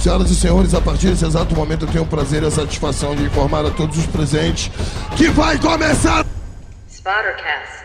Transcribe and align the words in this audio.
Senhoras 0.00 0.30
e 0.30 0.34
senhores, 0.34 0.72
a 0.72 0.80
partir 0.80 1.08
desse 1.08 1.26
exato 1.26 1.54
momento 1.54 1.84
eu 1.84 1.92
tenho 1.92 2.04
o 2.04 2.06
prazer 2.06 2.42
e 2.42 2.46
a 2.46 2.50
satisfação 2.50 3.14
de 3.14 3.22
informar 3.24 3.66
a 3.66 3.70
todos 3.70 3.98
os 3.98 4.06
presentes 4.06 4.70
que 5.14 5.28
vai 5.28 5.58
começar. 5.58 6.24
Spottercast. 6.88 7.84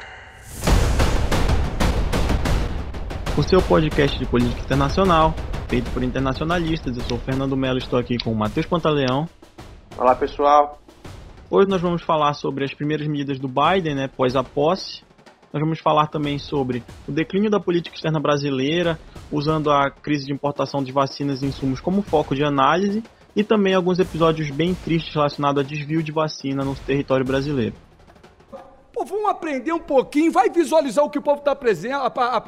O 3.38 3.44
seu 3.44 3.62
podcast 3.62 4.18
de 4.18 4.26
política 4.26 4.62
internacional, 4.62 5.36
feito 5.68 5.92
por 5.92 6.02
internacionalistas. 6.02 6.96
Eu 6.96 7.04
sou 7.04 7.18
o 7.18 7.20
Fernando 7.20 7.58
Melo, 7.58 7.80
estou 7.80 8.00
aqui 8.00 8.18
com 8.18 8.32
o 8.32 8.36
Matheus 8.36 8.66
Pantaleão. 8.66 9.28
Olá, 9.98 10.16
pessoal. 10.16 10.82
Hoje 11.50 11.68
nós 11.68 11.82
vamos 11.82 12.02
falar 12.02 12.34
sobre 12.34 12.64
as 12.64 12.74
primeiras 12.74 13.06
medidas 13.08 13.40
do 13.40 13.50
Biden, 13.50 13.94
né, 13.94 14.06
após 14.06 14.38
a 14.38 14.44
posse. 14.44 15.05
Nós 15.56 15.62
vamos 15.62 15.80
falar 15.80 16.08
também 16.08 16.38
sobre 16.38 16.84
o 17.08 17.14
declínio 17.14 17.50
da 17.50 17.62
política 17.62 17.96
externa 17.96 18.20
brasileira, 18.20 19.00
usando 19.32 19.72
a 19.72 19.90
crise 19.90 20.26
de 20.26 20.34
importação 20.34 20.84
de 20.84 20.92
vacinas 20.92 21.42
e 21.42 21.46
insumos 21.46 21.80
como 21.80 22.02
foco 22.02 22.36
de 22.36 22.44
análise, 22.44 23.02
e 23.34 23.42
também 23.42 23.74
alguns 23.74 23.98
episódios 23.98 24.52
bem 24.52 24.76
tristes 24.76 25.16
relacionados 25.16 25.64
a 25.64 25.66
desvio 25.66 26.04
de 26.04 26.12
vacina 26.12 26.66
no 26.66 26.76
território 26.76 27.26
brasileiro. 27.26 27.74
Pô, 28.92 29.06
vamos 29.06 29.30
aprender 29.30 29.72
um 29.72 29.80
pouquinho, 29.80 30.30
vai 30.30 30.50
visualizar 30.50 31.06
o 31.06 31.10
que 31.10 31.20
o 31.20 31.22
povo 31.22 31.40
está 31.40 31.54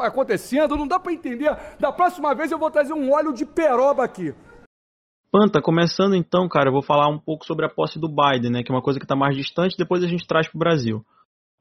acontecendo, 0.05 0.75
não 0.75 0.85
dá 0.85 0.99
para 0.99 1.13
entender. 1.13 1.55
Da 1.79 1.93
próxima 1.93 2.35
vez 2.35 2.51
eu 2.51 2.59
vou 2.59 2.69
trazer 2.69 2.91
um 2.91 3.13
óleo 3.13 3.31
de 3.31 3.45
peroba 3.45 4.03
aqui. 4.03 4.33
Panta, 5.31 5.61
começando 5.61 6.13
então, 6.13 6.49
cara, 6.49 6.67
eu 6.67 6.73
vou 6.73 6.83
falar 6.83 7.07
um 7.07 7.17
pouco 7.17 7.45
sobre 7.45 7.65
a 7.65 7.69
posse 7.69 7.97
do 7.97 8.09
Biden, 8.09 8.51
né, 8.51 8.63
que 8.63 8.71
é 8.71 8.75
uma 8.75 8.81
coisa 8.81 8.99
que 8.99 9.05
está 9.05 9.15
mais 9.15 9.33
distante, 9.33 9.77
depois 9.77 10.03
a 10.03 10.07
gente 10.07 10.27
traz 10.27 10.49
para 10.49 10.57
o 10.57 10.59
Brasil. 10.59 11.05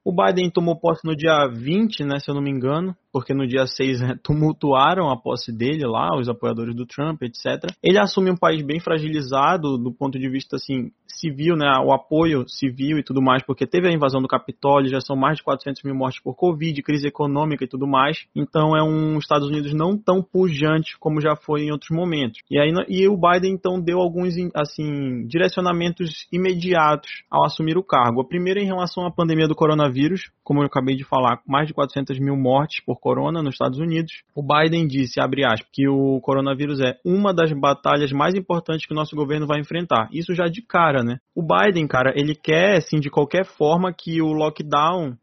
O 0.06 0.12
Biden 0.12 0.48
tomou 0.48 0.78
posse 0.78 1.04
no 1.04 1.16
dia 1.16 1.48
20, 1.48 2.04
né, 2.04 2.20
se 2.20 2.30
eu 2.30 2.34
não 2.36 2.40
me 2.40 2.48
engano, 2.48 2.94
porque 3.12 3.34
no 3.34 3.44
dia 3.44 3.66
6 3.66 4.00
né, 4.00 4.14
tumultuaram 4.22 5.10
a 5.10 5.16
posse 5.16 5.50
dele 5.50 5.84
lá, 5.84 6.16
os 6.16 6.28
apoiadores 6.28 6.76
do 6.76 6.86
Trump, 6.86 7.22
etc. 7.22 7.72
Ele 7.82 7.98
assume 7.98 8.30
um 8.30 8.36
país 8.36 8.62
bem 8.62 8.78
fragilizado 8.78 9.76
do 9.76 9.90
ponto 9.90 10.16
de 10.16 10.28
vista 10.28 10.54
assim 10.54 10.92
civil, 11.08 11.56
né, 11.56 11.66
o 11.84 11.92
apoio 11.92 12.44
civil 12.46 12.98
e 12.98 13.02
tudo 13.02 13.22
mais, 13.22 13.42
porque 13.42 13.66
teve 13.66 13.88
a 13.88 13.92
invasão 13.92 14.20
do 14.20 14.28
Capitólio, 14.28 14.90
já 14.90 15.00
são 15.00 15.16
mais 15.16 15.38
de 15.38 15.42
400 15.42 15.82
mil 15.82 15.94
mortes 15.94 16.22
por 16.22 16.34
Covid, 16.36 16.80
crise 16.82 17.08
econômica 17.08 17.64
e 17.64 17.68
tudo 17.68 17.86
mais. 17.86 18.26
Então 18.34 18.76
é 18.76 18.82
um 18.82 19.18
Estados 19.18 19.48
Unidos 19.48 19.72
não 19.72 19.96
tão 19.96 20.22
pujante 20.22 20.96
como 21.00 21.20
já 21.20 21.34
foi 21.34 21.62
em 21.62 21.72
outros 21.72 21.90
momentos. 21.90 22.40
E 22.50 22.60
aí 22.60 22.70
e 22.88 23.08
o 23.08 23.16
Biden 23.16 23.54
então 23.54 23.80
deu 23.80 23.98
alguns 23.98 24.34
assim 24.54 25.26
direcionamentos 25.26 26.26
imediatos 26.30 27.10
ao 27.30 27.44
assumir 27.44 27.78
o 27.78 27.82
cargo. 27.82 28.20
A 28.20 28.28
primeira 28.28 28.60
em 28.60 28.66
relação 28.66 29.06
à 29.06 29.10
pandemia 29.10 29.48
do 29.48 29.54
coronavírus, 29.54 29.95
como 30.42 30.60
eu 30.60 30.66
acabei 30.66 30.96
de 30.96 31.04
falar, 31.04 31.40
mais 31.46 31.66
de 31.66 31.74
400 31.74 32.18
mil 32.18 32.36
mortes 32.36 32.84
por 32.84 33.00
corona 33.00 33.42
nos 33.42 33.54
Estados 33.54 33.78
Unidos. 33.78 34.22
O 34.34 34.42
Biden 34.42 34.86
disse, 34.86 35.20
abre 35.20 35.44
aspas, 35.44 35.68
que 35.72 35.88
o 35.88 36.20
coronavírus 36.20 36.80
é 36.80 36.98
uma 37.04 37.32
das 37.32 37.52
batalhas 37.52 38.12
mais 38.12 38.34
importantes 38.34 38.86
que 38.86 38.92
o 38.92 38.96
nosso 38.96 39.16
governo 39.16 39.46
vai 39.46 39.60
enfrentar. 39.60 40.08
Isso 40.12 40.34
já 40.34 40.46
de 40.46 40.62
cara, 40.62 41.02
né? 41.02 41.18
O 41.34 41.42
Biden, 41.42 41.86
cara, 41.86 42.12
ele 42.14 42.34
quer, 42.34 42.76
assim, 42.76 42.98
de 42.98 43.10
qualquer 43.10 43.44
forma 43.44 43.92
que 43.92 44.20
o 44.20 44.32
lockdown 44.32 45.16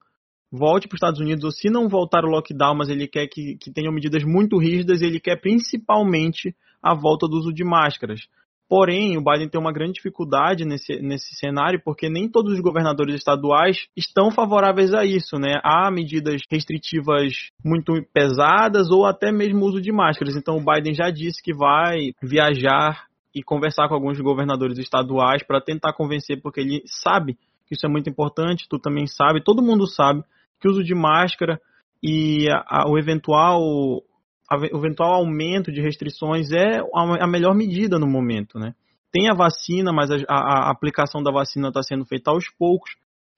volte 0.51 0.87
para 0.87 0.95
os 0.95 0.99
Estados 0.99 1.19
Unidos, 1.19 1.43
ou 1.43 1.51
se 1.51 1.69
não 1.69 1.89
voltar 1.89 2.23
o 2.23 2.29
lockdown, 2.29 2.75
mas 2.75 2.89
ele 2.89 3.07
quer 3.07 3.27
que, 3.27 3.57
que 3.59 3.71
tenham 3.71 3.91
medidas 3.91 4.23
muito 4.23 4.59
rígidas, 4.59 5.01
ele 5.01 5.19
quer 5.19 5.41
principalmente 5.41 6.55
a 6.81 6.93
volta 6.93 7.27
do 7.27 7.37
uso 7.37 7.51
de 7.51 7.63
máscaras. 7.63 8.27
Porém, 8.73 9.15
o 9.19 9.23
Biden 9.23 9.47
tem 9.47 9.61
uma 9.61 9.71
grande 9.71 9.93
dificuldade 9.93 10.65
nesse, 10.65 10.99
nesse 10.99 11.35
cenário, 11.35 11.79
porque 11.85 12.09
nem 12.09 12.27
todos 12.27 12.53
os 12.53 12.59
governadores 12.59 13.13
estaduais 13.13 13.85
estão 13.95 14.31
favoráveis 14.31 14.95
a 14.95 15.05
isso, 15.05 15.37
né? 15.37 15.61
Há 15.63 15.91
medidas 15.91 16.41
restritivas 16.49 17.51
muito 17.63 17.93
pesadas 18.11 18.89
ou 18.89 19.05
até 19.05 19.31
mesmo 19.31 19.63
uso 19.63 19.79
de 19.79 19.91
máscaras. 19.91 20.35
Então, 20.35 20.57
o 20.57 20.65
Biden 20.65 20.95
já 20.95 21.11
disse 21.11 21.39
que 21.43 21.53
vai 21.53 22.13
viajar 22.19 23.05
e 23.31 23.43
conversar 23.43 23.87
com 23.87 23.93
alguns 23.93 24.19
governadores 24.19 24.79
estaduais 24.79 25.43
para 25.45 25.61
tentar 25.61 25.93
convencer, 25.93 26.41
porque 26.41 26.61
ele 26.61 26.81
sabe 26.87 27.35
que 27.67 27.75
isso 27.75 27.85
é 27.85 27.89
muito 27.89 28.09
importante, 28.09 28.67
tu 28.67 28.79
também 28.79 29.05
sabe, 29.05 29.43
todo 29.43 29.61
mundo 29.61 29.85
sabe 29.85 30.23
que 30.59 30.67
o 30.67 30.71
uso 30.71 30.83
de 30.83 30.95
máscara 30.95 31.61
e 32.01 32.49
a, 32.49 32.65
a, 32.67 32.89
o 32.89 32.97
eventual 32.97 33.61
o 34.55 34.77
eventual 34.77 35.13
aumento 35.13 35.71
de 35.71 35.81
restrições 35.81 36.51
é 36.51 36.79
a 36.93 37.27
melhor 37.27 37.55
medida 37.55 37.97
no 37.97 38.07
momento, 38.07 38.59
né? 38.59 38.73
Tem 39.11 39.29
a 39.29 39.33
vacina, 39.33 39.93
mas 39.93 40.09
a, 40.11 40.17
a, 40.27 40.71
aplicação 40.71 41.21
da 41.21 41.31
vacina 41.31 41.67
está 41.67 41.83
sendo 41.83 42.03
feita 42.03 42.31
aos 42.31 42.49
poucos 42.57 42.95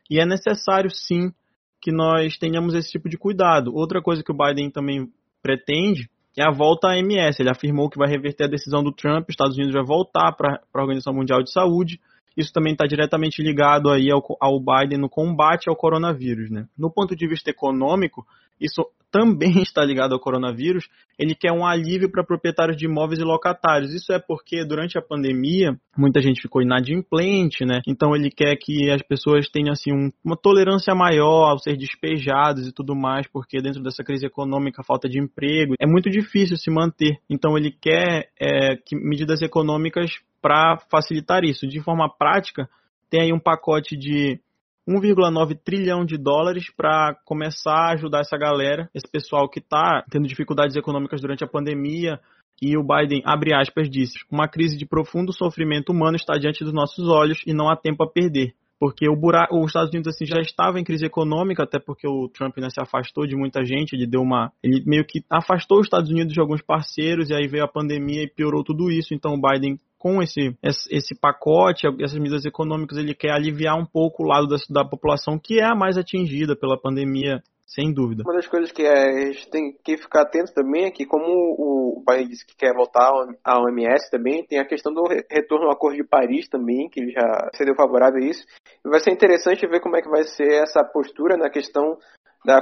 e 0.10 0.20
é 0.20 0.26
necessário 0.26 0.90
sim 0.90 1.34
que 1.82 1.92
nós 1.92 2.38
tenhamos 2.38 2.74
esse 2.74 2.92
tipo 2.92 3.10
de 3.10 3.18
cuidado. 3.18 3.76
Outra 3.76 4.02
coisa 4.02 4.24
que 4.24 4.32
o 4.32 4.38
Biden 4.38 4.72
também 4.72 5.12
pretende 5.42 6.10
é 6.38 6.44
a 6.44 6.52
volta 6.52 6.90
à 6.90 6.98
MS. 6.98 7.42
Ele 7.42 7.50
afirmou 7.50 7.90
que 7.90 7.98
vai 7.98 8.10
reverter 8.10 8.46
a 8.46 8.50
decisão 8.50 8.84
do 8.84 8.92
Trump, 8.92 9.28
os 9.28 9.34
Estados 9.34 9.56
Unidos 9.56 9.74
vai 9.74 9.84
voltar 9.84 10.32
para 10.32 10.62
a 10.74 10.80
Organização 10.82 11.14
Mundial 11.14 11.44
de 11.44 11.52
Saúde. 11.52 12.00
Isso 12.36 12.52
também 12.52 12.74
está 12.74 12.86
diretamente 12.86 13.42
ligado 13.42 13.90
aí 13.90 14.10
ao, 14.12 14.22
ao 14.42 14.60
Biden 14.60 15.00
no 15.00 15.10
combate 15.10 15.70
ao 15.70 15.76
coronavírus. 15.76 16.50
Né? 16.50 16.68
No 16.78 16.92
ponto 16.92 17.16
de 17.16 17.28
vista 17.28 17.50
econômico, 17.50 18.26
isso 18.60 18.86
também 19.16 19.62
está 19.64 19.82
ligado 19.86 20.14
ao 20.14 20.20
coronavírus, 20.20 20.90
ele 21.18 21.34
quer 21.34 21.54
um 21.54 21.66
alívio 21.66 22.12
para 22.12 22.22
proprietários 22.22 22.76
de 22.76 22.86
imóveis 22.86 23.18
e 23.18 23.24
locatários. 23.24 23.94
Isso 23.94 24.12
é 24.12 24.20
porque 24.20 24.66
durante 24.66 24.98
a 24.98 25.02
pandemia 25.02 25.80
muita 25.98 26.20
gente 26.22 26.42
ficou 26.42 26.62
inadimplente, 26.62 27.64
né? 27.64 27.80
Então 27.88 28.14
ele 28.14 28.30
quer 28.30 28.58
que 28.58 28.92
as 28.92 29.02
pessoas 29.02 29.48
tenham 29.50 29.72
assim 29.72 29.94
um, 29.94 30.12
uma 30.22 30.36
tolerância 30.36 30.94
maior 30.94 31.50
ao 31.50 31.60
ser 31.60 31.78
despejados 31.78 32.68
e 32.68 32.74
tudo 32.74 32.94
mais, 32.94 33.26
porque 33.32 33.62
dentro 33.62 33.82
dessa 33.82 34.04
crise 34.04 34.26
econômica, 34.26 34.84
falta 34.84 35.08
de 35.08 35.18
emprego, 35.18 35.76
é 35.80 35.88
muito 35.88 36.10
difícil 36.10 36.58
se 36.58 36.70
manter. 36.70 37.18
Então 37.30 37.58
ele 37.58 37.72
quer 37.72 38.28
é, 38.38 38.76
que 38.76 38.98
medidas 38.98 39.42
econômicas 39.42 40.12
para 40.42 40.78
facilitar 40.92 41.46
isso. 41.46 41.66
De 41.66 41.80
forma 41.80 42.10
prática, 42.10 42.68
tem 43.10 43.22
aí 43.22 43.32
um 43.32 43.40
pacote 43.40 43.96
de 43.96 44.42
1,9 44.88 45.58
trilhão 45.64 46.06
de 46.06 46.18
dólares 46.18 46.72
para 46.76 47.16
começar 47.26 47.90
a 47.90 47.94
ajudar 47.94 48.20
essa 48.20 48.38
galera, 48.38 48.90
esse 48.94 49.10
pessoal 49.12 49.50
que 49.50 49.60
está 49.60 50.04
tendo 50.10 50.28
dificuldades 50.28 50.76
econômicas 50.76 51.20
durante 51.22 51.44
a 51.44 51.48
pandemia. 51.48 52.20
E 52.62 52.78
o 52.78 52.84
Biden, 52.84 53.22
abre 53.26 53.54
aspas, 53.54 53.90
disse: 53.90 54.20
Uma 54.32 54.48
crise 54.48 54.78
de 54.78 54.86
profundo 54.86 55.34
sofrimento 55.34 55.92
humano 55.92 56.16
está 56.16 56.38
diante 56.38 56.64
dos 56.64 56.74
nossos 56.74 57.08
olhos 57.10 57.42
e 57.46 57.54
não 57.54 57.70
há 57.70 57.76
tempo 57.76 58.04
a 58.04 58.10
perder. 58.10 58.54
Porque 58.80 59.10
o 59.10 59.16
buraco, 59.16 59.58
os 59.58 59.68
Estados 59.68 59.90
Unidos 59.90 60.14
assim, 60.14 60.26
já 60.26 60.40
estava 60.40 60.80
em 60.80 60.84
crise 60.84 61.06
econômica, 61.06 61.64
até 61.64 61.80
porque 61.80 62.08
o 62.08 62.28
Trump 62.28 62.58
né, 62.58 62.70
se 62.70 62.82
afastou 62.82 63.26
de 63.26 63.36
muita 63.36 63.64
gente, 63.64 63.94
ele 63.94 64.06
deu 64.06 64.22
uma. 64.22 64.52
Ele 64.62 64.84
meio 64.86 65.06
que 65.06 65.24
afastou 65.30 65.80
os 65.80 65.86
Estados 65.86 66.12
Unidos 66.12 66.34
de 66.34 66.42
alguns 66.42 66.62
parceiros, 66.62 67.30
e 67.30 67.34
aí 67.34 67.48
veio 67.48 67.64
a 67.64 67.72
pandemia 67.72 68.24
e 68.24 68.30
piorou 68.30 68.64
tudo 68.64 68.92
isso. 68.92 69.14
Então 69.14 69.34
o 69.34 69.42
Biden 69.42 69.80
com 70.06 70.22
esse, 70.22 70.56
esse 70.92 71.20
pacote, 71.20 71.88
essas 72.00 72.20
medidas 72.20 72.46
econômicas, 72.46 72.96
ele 72.96 73.16
quer 73.16 73.32
aliviar 73.32 73.76
um 73.76 73.88
pouco 73.88 74.22
o 74.22 74.28
lado 74.28 74.46
da, 74.46 74.56
da 74.70 74.88
população 74.88 75.40
que 75.40 75.60
é 75.60 75.64
a 75.64 75.74
mais 75.74 75.98
atingida 75.98 76.56
pela 76.56 76.80
pandemia 76.80 77.42
sem 77.66 77.92
dúvida. 77.92 78.22
Uma 78.24 78.36
das 78.36 78.46
coisas 78.46 78.72
que 78.72 78.84
é, 78.84 78.94
a 78.94 79.32
gente 79.32 79.50
tem 79.50 79.76
que 79.84 79.98
ficar 79.98 80.22
atento 80.22 80.54
também 80.54 80.86
é 80.86 80.92
que, 80.92 81.08
como 81.08 81.26
o 81.26 82.04
Biden 82.08 82.28
disse 82.28 82.46
que 82.46 82.56
quer 82.56 82.72
voltar 82.76 83.10
à 83.44 83.60
OMS 83.60 84.12
também, 84.12 84.46
tem 84.46 84.60
a 84.60 84.68
questão 84.68 84.94
do 84.94 85.06
retorno 85.28 85.66
ao 85.66 85.72
Acordo 85.72 85.98
de 85.98 86.08
Paris 86.08 86.48
também, 86.50 86.88
que 86.88 87.10
já 87.10 87.50
cedeu 87.56 87.74
favorável 87.74 88.22
a 88.22 88.28
isso. 88.28 88.46
Vai 88.84 89.00
ser 89.00 89.10
interessante 89.10 89.66
ver 89.66 89.82
como 89.82 89.98
é 89.98 90.04
que 90.04 90.10
vai 90.10 90.24
ser 90.24 90.62
essa 90.62 90.84
postura 90.84 91.36
na 91.36 91.50
questão 91.50 91.98
da 92.46 92.62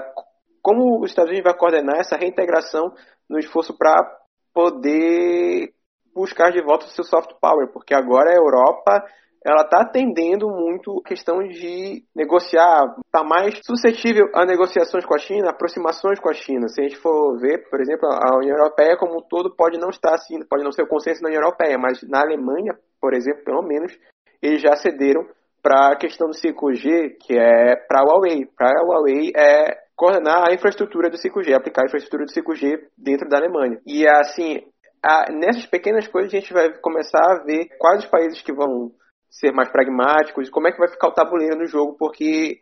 como 0.61 1.03
os 1.03 1.09
Estados 1.09 1.29
Unidos 1.29 1.51
vai 1.51 1.59
coordenar 1.59 1.99
essa 1.99 2.15
reintegração 2.15 2.93
no 3.29 3.37
esforço 3.37 3.77
para 3.77 3.99
poder 4.53 5.73
buscar 6.13 6.51
de 6.51 6.61
volta 6.61 6.85
o 6.85 6.89
seu 6.89 7.03
soft 7.03 7.31
power, 7.41 7.71
porque 7.71 7.93
agora 7.93 8.31
a 8.31 8.35
Europa 8.35 9.03
ela 9.45 9.63
está 9.63 9.81
atendendo 9.81 10.47
muito 10.47 10.99
a 10.99 11.07
questão 11.07 11.39
de 11.39 12.03
negociar, 12.15 12.95
está 13.05 13.23
mais 13.23 13.59
suscetível 13.65 14.29
a 14.33 14.45
negociações 14.45 15.05
com 15.05 15.13
a 15.13 15.17
China, 15.17 15.49
aproximações 15.49 16.19
com 16.19 16.29
a 16.29 16.33
China. 16.33 16.69
Se 16.69 16.79
a 16.79 16.83
gente 16.85 16.97
for 16.97 17.37
ver, 17.39 17.69
por 17.69 17.81
exemplo, 17.81 18.07
a 18.07 18.37
União 18.37 18.55
Europeia 18.55 18.95
como 18.97 19.17
um 19.17 19.21
todo 19.21 19.53
pode 19.53 19.77
não 19.77 19.89
estar 19.89 20.13
assim, 20.13 20.39
pode 20.49 20.63
não 20.63 20.71
ser 20.71 20.83
o 20.83 20.87
consenso 20.87 21.21
na 21.21 21.27
União 21.27 21.41
Europeia, 21.41 21.77
mas 21.77 22.01
na 22.03 22.21
Alemanha, 22.21 22.73
por 23.01 23.13
exemplo, 23.13 23.43
pelo 23.43 23.61
menos, 23.61 23.91
eles 24.41 24.61
já 24.61 24.75
cederam 24.77 25.25
para 25.61 25.93
a 25.93 25.95
questão 25.97 26.27
do 26.27 26.35
5G, 26.35 27.17
que 27.19 27.37
é 27.37 27.75
para 27.87 28.01
a 28.01 28.03
Huawei. 28.03 28.45
Para 28.57 28.79
a 28.79 28.83
Huawei 28.83 29.31
é 29.35 29.77
coordenar 29.95 30.49
a 30.49 30.53
infraestrutura 30.53 31.09
do 31.09 31.17
5G, 31.17 31.53
aplicar 31.53 31.83
a 31.83 31.85
infraestrutura 31.85 32.25
do 32.25 32.31
5G 32.31 32.79
dentro 32.97 33.27
da 33.29 33.37
Alemanha. 33.37 33.79
E 33.85 34.07
assim, 34.07 34.61
a, 35.03 35.31
nessas 35.31 35.65
pequenas 35.65 36.07
coisas 36.07 36.33
a 36.33 36.39
gente 36.39 36.53
vai 36.53 36.71
começar 36.79 37.19
a 37.19 37.43
ver 37.43 37.67
quais 37.77 38.03
os 38.03 38.09
países 38.09 38.41
que 38.41 38.53
vão 38.53 38.91
ser 39.29 39.51
mais 39.51 39.69
pragmáticos, 39.69 40.49
como 40.49 40.67
é 40.67 40.71
que 40.71 40.79
vai 40.79 40.87
ficar 40.87 41.09
o 41.09 41.13
tabuleiro 41.13 41.57
no 41.57 41.65
jogo, 41.65 41.97
porque 41.97 42.61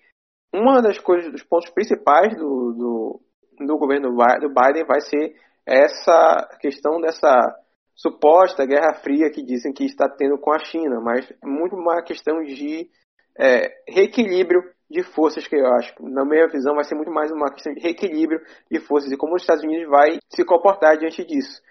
uma 0.53 0.81
das 0.81 0.97
coisas, 0.97 1.31
dos 1.31 1.43
pontos 1.43 1.69
principais 1.69 2.35
do, 2.35 2.73
do, 2.73 3.21
do 3.65 3.77
governo 3.77 4.09
do 4.09 4.49
Biden 4.49 4.85
vai 4.85 5.01
ser 5.01 5.35
essa 5.65 6.49
questão 6.59 6.99
dessa 6.99 7.55
suposta 7.93 8.65
guerra 8.65 8.95
fria 8.95 9.29
que 9.29 9.43
dizem 9.43 9.71
que 9.71 9.85
está 9.85 10.09
tendo 10.09 10.39
com 10.39 10.51
a 10.51 10.59
China, 10.59 10.99
mas 10.99 11.29
é 11.29 11.47
muito 11.47 11.75
uma 11.75 12.01
questão 12.01 12.41
de 12.41 12.89
é, 13.37 13.69
reequilíbrio 13.87 14.63
de 14.89 15.03
forças 15.03 15.47
que 15.47 15.55
eu 15.55 15.67
acho. 15.73 15.93
Na 16.01 16.25
minha 16.25 16.47
visão, 16.47 16.75
vai 16.75 16.83
ser 16.83 16.95
muito 16.95 17.11
mais 17.11 17.31
uma 17.31 17.51
questão 17.51 17.73
de 17.73 17.79
reequilíbrio 17.79 18.41
de 18.69 18.79
forças 18.79 19.11
e 19.11 19.17
como 19.17 19.35
os 19.35 19.43
Estados 19.43 19.63
Unidos 19.63 19.89
vai 19.89 20.19
se 20.29 20.43
comportar 20.43 20.97
diante 20.97 21.23
disso. 21.23 21.61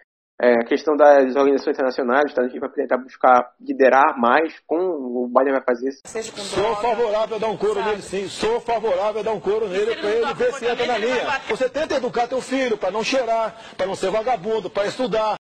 É, 0.43 0.55
a 0.55 0.65
questão 0.65 0.97
das 0.97 1.37
organizações 1.37 1.75
internacionais, 1.75 2.33
tá? 2.33 2.41
a 2.43 2.49
gente 2.49 2.59
vai 2.59 2.71
tentar 2.71 2.97
buscar 2.97 3.53
liderar 3.61 4.19
mais 4.19 4.59
com 4.67 4.79
o 4.79 5.29
Biden 5.29 5.53
vai 5.53 5.63
fazer. 5.63 5.93
Sou 5.93 6.77
favorável 6.77 7.37
a 7.37 7.39
dar 7.39 7.49
um 7.49 7.57
couro 7.59 7.85
nele 7.85 8.01
sim, 8.01 8.27
sou 8.27 8.59
favorável 8.59 9.21
a 9.21 9.25
dar 9.25 9.33
um 9.33 9.41
couro 9.41 9.69
nele 9.69 9.95
para 9.97 10.09
ele 10.09 10.35
ver 10.35 10.53
se 10.55 10.67
entra 10.67 10.87
na 10.87 10.97
linha. 10.97 11.41
Você 11.49 11.69
tenta 11.69 11.97
educar 11.97 12.27
teu 12.27 12.41
filho 12.41 12.79
para 12.79 12.91
não 12.91 13.05
cheirar, 13.05 13.55
para 13.77 13.87
não 13.87 13.95
ser 13.95 14.11
vagabundo, 14.11 14.71
para 14.71 14.87
estudar. 14.87 15.35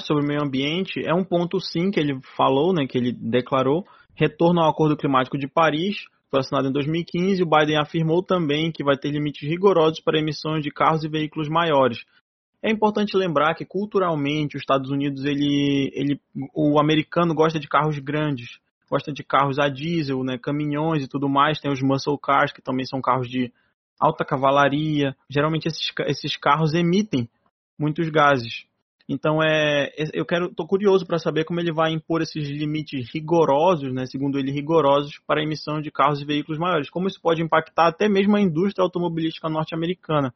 Sobre 0.00 0.24
o 0.24 0.26
meio 0.26 0.42
ambiente, 0.42 1.00
é 1.06 1.14
um 1.14 1.24
ponto 1.24 1.60
sim 1.60 1.90
que 1.90 2.00
ele 2.00 2.18
falou, 2.36 2.74
né, 2.74 2.86
que 2.86 2.98
ele 2.98 3.12
declarou, 3.12 3.86
retorno 4.14 4.60
ao 4.60 4.70
Acordo 4.70 4.96
Climático 4.96 5.38
de 5.38 5.48
Paris, 5.48 5.96
foi 6.30 6.40
assinado 6.40 6.68
em 6.68 6.72
2015, 6.72 7.42
o 7.42 7.48
Biden 7.48 7.78
afirmou 7.78 8.22
também 8.22 8.70
que 8.70 8.84
vai 8.84 8.98
ter 8.98 9.10
limites 9.10 9.48
rigorosos 9.48 10.00
para 10.00 10.18
emissões 10.18 10.62
de 10.62 10.70
carros 10.70 11.04
e 11.04 11.08
veículos 11.08 11.48
maiores, 11.48 12.04
é 12.62 12.70
importante 12.70 13.16
lembrar 13.16 13.54
que 13.54 13.64
culturalmente 13.64 14.56
os 14.56 14.62
Estados 14.62 14.90
Unidos, 14.90 15.24
ele, 15.24 15.90
ele, 15.94 16.20
o 16.54 16.78
americano 16.80 17.34
gosta 17.34 17.58
de 17.58 17.68
carros 17.68 17.98
grandes, 17.98 18.58
gosta 18.90 19.12
de 19.12 19.22
carros 19.22 19.58
a 19.58 19.68
diesel, 19.68 20.24
né, 20.24 20.36
caminhões 20.38 21.04
e 21.04 21.08
tudo 21.08 21.28
mais. 21.28 21.60
Tem 21.60 21.70
os 21.70 21.82
muscle 21.82 22.18
cars 22.18 22.52
que 22.52 22.62
também 22.62 22.84
são 22.84 23.00
carros 23.00 23.28
de 23.28 23.52
alta 23.98 24.24
cavalaria. 24.24 25.14
Geralmente 25.30 25.68
esses, 25.68 25.92
esses 26.06 26.36
carros 26.36 26.74
emitem 26.74 27.28
muitos 27.78 28.08
gases. 28.08 28.66
Então 29.08 29.42
é, 29.42 29.90
eu 30.12 30.26
quero, 30.26 30.52
tô 30.52 30.66
curioso 30.66 31.06
para 31.06 31.18
saber 31.18 31.44
como 31.44 31.60
ele 31.60 31.72
vai 31.72 31.92
impor 31.92 32.20
esses 32.20 32.46
limites 32.48 33.08
rigorosos, 33.14 33.92
né, 33.94 34.04
segundo 34.04 34.38
ele 34.38 34.50
rigorosos 34.50 35.18
para 35.26 35.40
a 35.40 35.44
emissão 35.44 35.80
de 35.80 35.90
carros 35.92 36.20
e 36.20 36.26
veículos 36.26 36.58
maiores. 36.58 36.90
Como 36.90 37.06
isso 37.06 37.20
pode 37.20 37.40
impactar 37.40 37.86
até 37.86 38.08
mesmo 38.08 38.36
a 38.36 38.40
indústria 38.40 38.82
automobilística 38.82 39.48
norte-americana 39.48 40.34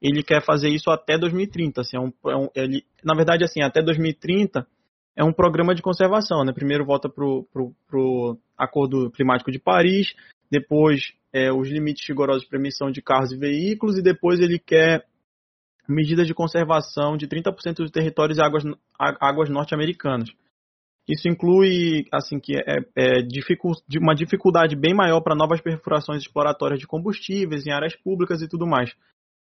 ele 0.00 0.22
quer 0.22 0.42
fazer 0.42 0.68
isso 0.68 0.90
até 0.90 1.18
2030. 1.18 1.80
Assim, 1.80 1.96
é 1.96 2.00
um, 2.00 2.12
é 2.28 2.36
um, 2.36 2.48
ele, 2.54 2.84
na 3.04 3.14
verdade, 3.14 3.44
assim, 3.44 3.62
até 3.62 3.82
2030 3.82 4.66
é 5.16 5.24
um 5.24 5.32
programa 5.32 5.74
de 5.74 5.82
conservação. 5.82 6.44
Né? 6.44 6.52
Primeiro 6.52 6.84
volta 6.84 7.08
para 7.08 7.24
o 7.24 8.38
Acordo 8.56 9.10
Climático 9.10 9.50
de 9.50 9.58
Paris, 9.58 10.14
depois 10.50 11.12
é, 11.32 11.52
os 11.52 11.68
limites 11.68 12.08
rigorosos 12.08 12.46
para 12.46 12.58
emissão 12.58 12.90
de 12.90 13.02
carros 13.02 13.32
e 13.32 13.36
veículos, 13.36 13.98
e 13.98 14.02
depois 14.02 14.40
ele 14.40 14.58
quer 14.58 15.04
medidas 15.88 16.26
de 16.26 16.34
conservação 16.34 17.16
de 17.16 17.26
30% 17.26 17.76
dos 17.76 17.90
territórios 17.90 18.38
e 18.38 18.42
águas, 18.42 18.62
águas 18.98 19.50
norte-americanas. 19.50 20.30
Isso 21.08 21.28
inclui 21.28 22.04
assim 22.12 22.38
que 22.38 22.56
é, 22.56 22.78
é 22.96 23.18
uma 23.98 24.14
dificuldade 24.14 24.76
bem 24.76 24.94
maior 24.94 25.20
para 25.20 25.34
novas 25.34 25.60
perfurações 25.60 26.22
exploratórias 26.22 26.78
de 26.78 26.86
combustíveis 26.86 27.66
em 27.66 27.72
áreas 27.72 27.96
públicas 27.96 28.40
e 28.40 28.48
tudo 28.48 28.66
mais. 28.66 28.94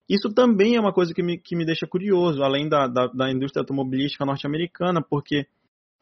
Isso 0.08 0.28
também 0.32 0.76
é 0.76 0.80
uma 0.80 0.92
coisa 0.92 1.14
que 1.14 1.22
me, 1.22 1.38
que 1.38 1.56
me 1.56 1.64
deixa 1.64 1.86
curioso, 1.86 2.42
além 2.42 2.68
da, 2.68 2.86
da, 2.86 3.06
da 3.06 3.30
indústria 3.30 3.62
automobilística 3.62 4.24
norte-americana, 4.24 5.02
porque 5.02 5.46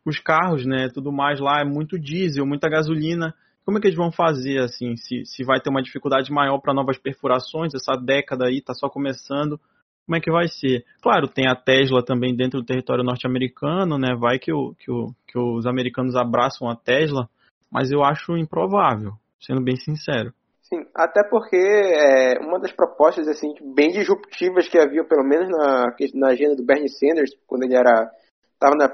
os 0.04 0.18
carros, 0.18 0.66
né, 0.66 0.88
tudo 0.92 1.12
mais 1.12 1.38
lá 1.38 1.60
é 1.60 1.64
muito 1.64 1.98
diesel, 1.98 2.44
muita 2.44 2.68
gasolina. 2.68 3.34
Como 3.64 3.78
é 3.78 3.80
que 3.80 3.86
eles 3.86 3.96
vão 3.96 4.10
fazer, 4.10 4.58
assim, 4.58 4.96
se, 4.96 5.24
se 5.24 5.44
vai 5.44 5.60
ter 5.60 5.70
uma 5.70 5.82
dificuldade 5.82 6.32
maior 6.32 6.58
para 6.58 6.74
novas 6.74 6.98
perfurações, 6.98 7.72
essa 7.74 7.96
década 7.96 8.46
aí 8.46 8.58
está 8.58 8.74
só 8.74 8.88
começando, 8.88 9.60
como 10.04 10.16
é 10.16 10.20
que 10.20 10.32
vai 10.32 10.48
ser? 10.48 10.84
Claro, 11.00 11.28
tem 11.28 11.46
a 11.46 11.54
Tesla 11.54 12.04
também 12.04 12.34
dentro 12.34 12.60
do 12.60 12.66
território 12.66 13.04
norte-americano, 13.04 13.98
né, 13.98 14.16
vai 14.18 14.40
que, 14.40 14.52
o, 14.52 14.74
que, 14.74 14.90
o, 14.90 15.14
que 15.28 15.38
os 15.38 15.64
americanos 15.64 16.16
abraçam 16.16 16.68
a 16.68 16.74
Tesla, 16.74 17.28
mas 17.70 17.92
eu 17.92 18.02
acho 18.02 18.36
improvável, 18.36 19.12
sendo 19.40 19.62
bem 19.62 19.76
sincero. 19.76 20.34
Sim, 20.72 20.86
até 20.94 21.22
porque 21.22 21.54
é, 21.54 22.38
uma 22.40 22.58
das 22.58 22.72
propostas 22.72 23.28
assim 23.28 23.52
bem 23.74 23.90
disruptivas 23.90 24.66
que 24.68 24.78
havia, 24.78 25.04
pelo 25.04 25.22
menos 25.22 25.46
na, 25.50 25.94
na 26.14 26.28
agenda 26.28 26.56
do 26.56 26.64
Bernie 26.64 26.88
Sanders, 26.88 27.30
quando 27.46 27.64
ele 27.64 27.76
era 27.76 28.10
estava 28.54 28.74
na 28.74 28.88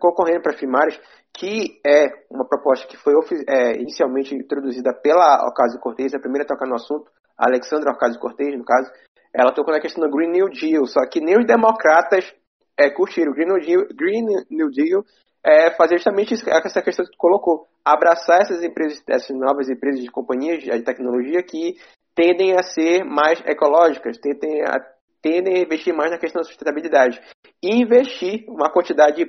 concorrendo 0.00 0.42
para 0.42 0.58
Fimares, 0.58 0.98
que 1.32 1.80
é 1.86 2.08
uma 2.28 2.44
proposta 2.44 2.88
que 2.88 2.96
foi 2.96 3.14
é, 3.46 3.76
inicialmente 3.80 4.34
introduzida 4.34 4.92
pela 4.92 5.46
Ocasio-Cortez, 5.46 6.12
a 6.12 6.18
primeira 6.18 6.44
a 6.44 6.48
tocar 6.48 6.66
no 6.66 6.74
assunto, 6.74 7.08
a 7.38 7.46
Alexandra 7.46 7.92
Ocasio-Cortez, 7.92 8.58
no 8.58 8.64
caso, 8.64 8.90
ela 9.32 9.52
tocou 9.52 9.72
na 9.72 9.80
questão 9.80 10.02
do 10.02 10.10
Green 10.10 10.32
New 10.32 10.48
Deal, 10.48 10.84
só 10.86 11.06
que 11.08 11.20
nem 11.20 11.38
os 11.38 11.46
democratas 11.46 12.34
é, 12.76 12.90
curtiram. 12.90 13.30
O 13.30 13.34
Green 13.34 13.46
New 13.46 13.60
Deal, 13.60 13.86
Green 13.94 14.26
New 14.50 14.70
Deal 14.70 15.04
é 15.44 15.70
fazer 15.72 15.96
justamente 15.96 16.32
isso, 16.32 16.48
essa 16.48 16.80
questão 16.80 17.04
que 17.04 17.12
tu 17.12 17.18
colocou, 17.18 17.66
abraçar 17.84 18.40
essas 18.40 18.62
empresas, 18.62 19.02
essas 19.06 19.36
novas 19.36 19.68
empresas 19.68 20.00
de 20.00 20.10
companhias 20.10 20.62
de 20.62 20.82
tecnologia 20.82 21.42
que 21.42 21.76
tendem 22.14 22.54
a 22.54 22.62
ser 22.62 23.04
mais 23.04 23.40
ecológicas, 23.44 24.16
tendem 24.18 24.62
a, 24.62 24.80
tendem 25.20 25.56
a 25.56 25.60
investir 25.60 25.94
mais 25.94 26.10
na 26.10 26.18
questão 26.18 26.40
da 26.40 26.48
sustentabilidade. 26.48 27.20
E 27.62 27.82
investir 27.82 28.44
uma 28.48 28.70
quantidade 28.70 29.26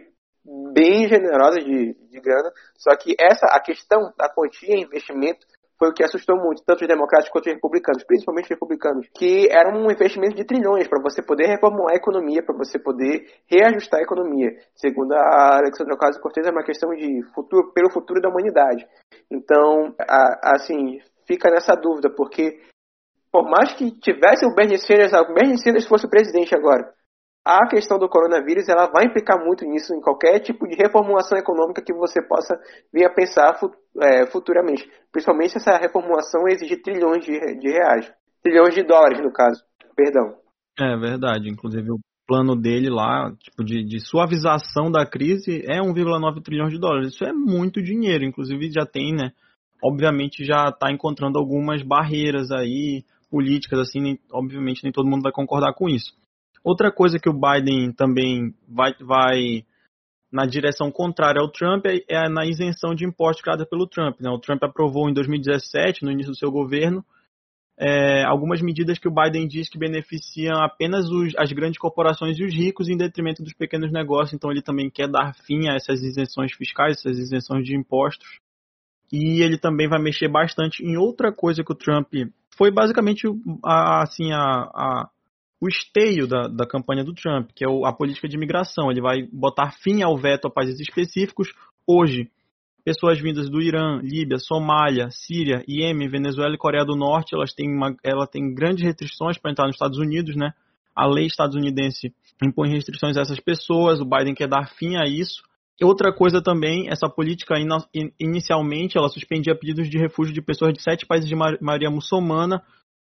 bem 0.73 1.07
generosa 1.07 1.59
de, 1.59 1.93
de 2.09 2.21
grana, 2.21 2.51
só 2.77 2.95
que 2.95 3.15
essa, 3.19 3.47
a 3.47 3.59
questão 3.59 4.13
da 4.17 4.29
quantia 4.29 4.75
em 4.75 4.83
investimento 4.83 5.45
foi 5.77 5.89
o 5.89 5.93
que 5.93 6.03
assustou 6.03 6.37
muito, 6.37 6.63
tanto 6.65 6.81
os 6.81 6.87
democratas 6.87 7.29
quanto 7.29 7.47
os 7.47 7.53
republicanos, 7.53 8.03
principalmente 8.03 8.45
os 8.45 8.49
republicanos, 8.49 9.07
que 9.13 9.47
era 9.51 9.75
um 9.75 9.91
investimento 9.91 10.35
de 10.35 10.45
trilhões 10.45 10.87
para 10.87 11.01
você 11.01 11.21
poder 11.21 11.47
reformular 11.47 11.93
a 11.93 11.97
economia, 11.97 12.43
para 12.43 12.55
você 12.55 12.79
poder 12.79 13.25
reajustar 13.45 13.99
a 13.99 14.03
economia. 14.03 14.51
Segundo 14.75 15.13
a 15.13 15.57
Alexandra 15.57 15.95
Ocasio-Cortez, 15.95 16.47
é 16.47 16.51
uma 16.51 16.63
questão 16.63 16.89
de 16.91 17.21
futuro, 17.33 17.73
pelo 17.73 17.91
futuro 17.91 18.21
da 18.21 18.29
humanidade. 18.29 18.87
Então, 19.29 19.93
a, 19.99 20.55
assim, 20.55 20.99
fica 21.27 21.49
nessa 21.49 21.75
dúvida, 21.75 22.09
porque 22.09 22.59
por 23.31 23.43
mais 23.49 23.73
que 23.73 23.91
tivesse 23.99 24.45
o 24.45 24.55
Bernie 24.55 24.77
Sanders, 24.77 25.11
o 25.11 25.33
Bernie 25.33 25.57
Sanders 25.57 25.85
fosse 25.85 26.05
o 26.05 26.09
presidente 26.09 26.55
agora, 26.55 26.94
a 27.45 27.67
questão 27.67 27.99
do 27.99 28.09
coronavírus 28.09 28.67
ela 28.67 28.87
vai 28.87 29.05
implicar 29.05 29.37
muito 29.37 29.63
nisso, 29.65 29.93
em 29.93 30.01
qualquer 30.01 30.39
tipo 30.39 30.67
de 30.67 30.75
reformulação 30.75 31.37
econômica 31.37 31.83
que 31.83 31.93
você 31.93 32.19
possa 32.19 32.59
vir 32.91 33.05
a 33.05 33.13
pensar 33.13 33.55
é, 34.01 34.25
futuramente. 34.25 34.89
Principalmente 35.11 35.51
se 35.51 35.57
essa 35.57 35.77
reformulação 35.77 36.47
exigir 36.47 36.81
trilhões 36.81 37.23
de, 37.23 37.39
de 37.59 37.69
reais. 37.69 38.11
Trilhões 38.41 38.73
de 38.73 38.81
dólares, 38.81 39.21
no 39.21 39.31
caso. 39.31 39.63
Perdão. 39.95 40.33
É 40.79 40.97
verdade. 40.97 41.47
Inclusive, 41.47 41.91
o 41.91 41.99
plano 42.27 42.55
dele 42.55 42.89
lá, 42.89 43.31
tipo, 43.39 43.63
de, 43.63 43.83
de 43.83 43.99
suavização 43.99 44.91
da 44.91 45.05
crise 45.05 45.63
é 45.67 45.79
1,9 45.79 46.41
trilhões 46.43 46.73
de 46.73 46.79
dólares. 46.79 47.13
Isso 47.13 47.23
é 47.23 47.31
muito 47.31 47.79
dinheiro. 47.79 48.25
Inclusive, 48.25 48.71
já 48.71 48.87
tem, 48.87 49.13
né? 49.13 49.31
Obviamente, 49.83 50.43
já 50.43 50.69
está 50.69 50.91
encontrando 50.91 51.37
algumas 51.37 51.83
barreiras 51.83 52.49
aí, 52.49 53.03
políticas, 53.29 53.79
assim, 53.79 54.01
nem, 54.01 54.19
obviamente 54.31 54.83
nem 54.83 54.91
todo 54.91 55.07
mundo 55.07 55.21
vai 55.21 55.31
concordar 55.31 55.73
com 55.73 55.87
isso. 55.87 56.11
Outra 56.65 56.91
coisa 56.91 57.19
que 57.19 57.29
o 57.29 57.39
Biden 57.39 57.91
também 57.91 58.51
vai, 58.67 58.95
vai 58.99 59.63
na 60.31 60.47
direção 60.47 60.89
contrária 60.89 61.39
ao 61.39 61.51
Trump 61.51 61.85
é, 61.85 62.03
é 62.09 62.27
na 62.27 62.43
isenção 62.43 62.95
de 62.95 63.05
impostos 63.05 63.43
criada 63.43 63.67
pelo 63.67 63.85
Trump. 63.85 64.19
Né? 64.19 64.31
O 64.31 64.39
Trump 64.39 64.63
aprovou 64.63 65.07
em 65.07 65.13
2017, 65.13 66.03
no 66.03 66.11
início 66.11 66.31
do 66.31 66.37
seu 66.37 66.49
governo, 66.49 67.05
é, 67.77 68.23
algumas 68.23 68.63
medidas 68.63 68.97
que 68.97 69.07
o 69.07 69.13
Biden 69.13 69.47
diz 69.47 69.69
que 69.69 69.77
beneficiam 69.77 70.59
apenas 70.59 71.07
os, 71.07 71.35
as 71.37 71.51
grandes 71.51 71.77
corporações 71.77 72.35
e 72.39 72.43
os 72.43 72.51
ricos 72.51 72.89
em 72.89 72.97
detrimento 72.97 73.43
dos 73.43 73.53
pequenos 73.53 73.91
negócios. 73.91 74.33
Então 74.33 74.49
ele 74.49 74.63
também 74.63 74.89
quer 74.89 75.07
dar 75.07 75.35
fim 75.45 75.69
a 75.69 75.75
essas 75.75 76.01
isenções 76.01 76.51
fiscais, 76.53 76.97
essas 76.97 77.19
isenções 77.19 77.63
de 77.63 77.77
impostos. 77.77 78.39
E 79.13 79.43
ele 79.43 79.59
também 79.59 79.87
vai 79.87 80.01
mexer 80.01 80.29
bastante 80.29 80.83
em 80.83 80.97
outra 80.97 81.31
coisa 81.31 81.63
que 81.63 81.71
o 81.71 81.75
Trump 81.75 82.11
foi 82.57 82.71
basicamente 82.71 83.27
a, 83.63 84.01
assim 84.01 84.31
a, 84.31 84.39
a 84.41 85.09
o 85.61 85.67
esteio 85.67 86.27
da, 86.27 86.47
da 86.47 86.67
campanha 86.67 87.03
do 87.03 87.13
Trump, 87.13 87.49
que 87.55 87.63
é 87.63 87.67
o, 87.67 87.85
a 87.85 87.93
política 87.93 88.27
de 88.27 88.35
imigração. 88.35 88.91
Ele 88.91 89.01
vai 89.01 89.23
botar 89.31 89.71
fim 89.71 90.01
ao 90.01 90.17
veto 90.17 90.47
a 90.47 90.51
países 90.51 90.79
específicos. 90.79 91.53
Hoje, 91.87 92.29
pessoas 92.83 93.19
vindas 93.19 93.49
do 93.49 93.61
Irã, 93.61 93.99
Líbia, 94.01 94.37
Somália, 94.37 95.09
Síria, 95.09 95.63
Iêmen, 95.67 96.07
Venezuela 96.07 96.53
e 96.53 96.57
Coreia 96.57 96.85
do 96.85 96.95
Norte, 96.95 97.33
elas 97.33 97.53
têm, 97.53 97.67
uma, 97.67 97.95
ela 98.03 98.27
tem 98.27 98.53
grandes 98.53 98.83
restrições 98.83 99.37
para 99.37 99.51
entrar 99.51 99.65
nos 99.65 99.75
Estados 99.75 99.97
Unidos, 99.97 100.35
né? 100.35 100.53
A 100.95 101.07
lei 101.07 101.25
estadunidense 101.25 102.13
impõe 102.43 102.69
restrições 102.69 103.17
a 103.17 103.21
essas 103.21 103.39
pessoas, 103.39 103.99
o 103.99 104.05
Biden 104.05 104.33
quer 104.33 104.47
dar 104.47 104.69
fim 104.69 104.95
a 104.95 105.05
isso. 105.05 105.41
Outra 105.81 106.13
coisa 106.13 106.41
também, 106.41 106.87
essa 106.89 107.09
política 107.09 107.55
inicialmente 108.17 108.97
ela 108.97 109.09
suspendia 109.09 109.53
pedidos 109.53 109.89
de 109.89 109.97
refúgio 109.97 110.33
de 110.33 110.41
pessoas 110.41 110.73
de 110.73 110.81
sete 110.81 111.05
países 111.05 111.27
de 111.27 111.35
maioria 111.35 111.89
muçulmana, 111.89 112.63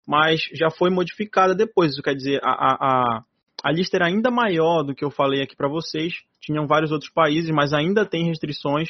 mas 0.07 0.39
já 0.53 0.71
foi 0.71 0.89
modificada 0.89 1.53
depois. 1.53 1.91
Isso 1.91 2.01
quer 2.01 2.15
dizer, 2.15 2.39
a, 2.41 2.51
a, 2.51 3.23
a 3.63 3.71
lista 3.71 3.97
era 3.97 4.07
ainda 4.07 4.31
maior 4.31 4.83
do 4.83 4.95
que 4.95 5.03
eu 5.03 5.11
falei 5.11 5.41
aqui 5.41 5.55
para 5.55 5.67
vocês. 5.67 6.13
Tinham 6.39 6.65
vários 6.65 6.91
outros 6.91 7.11
países, 7.11 7.51
mas 7.51 7.73
ainda 7.73 8.05
tem 8.05 8.25
restrições 8.25 8.89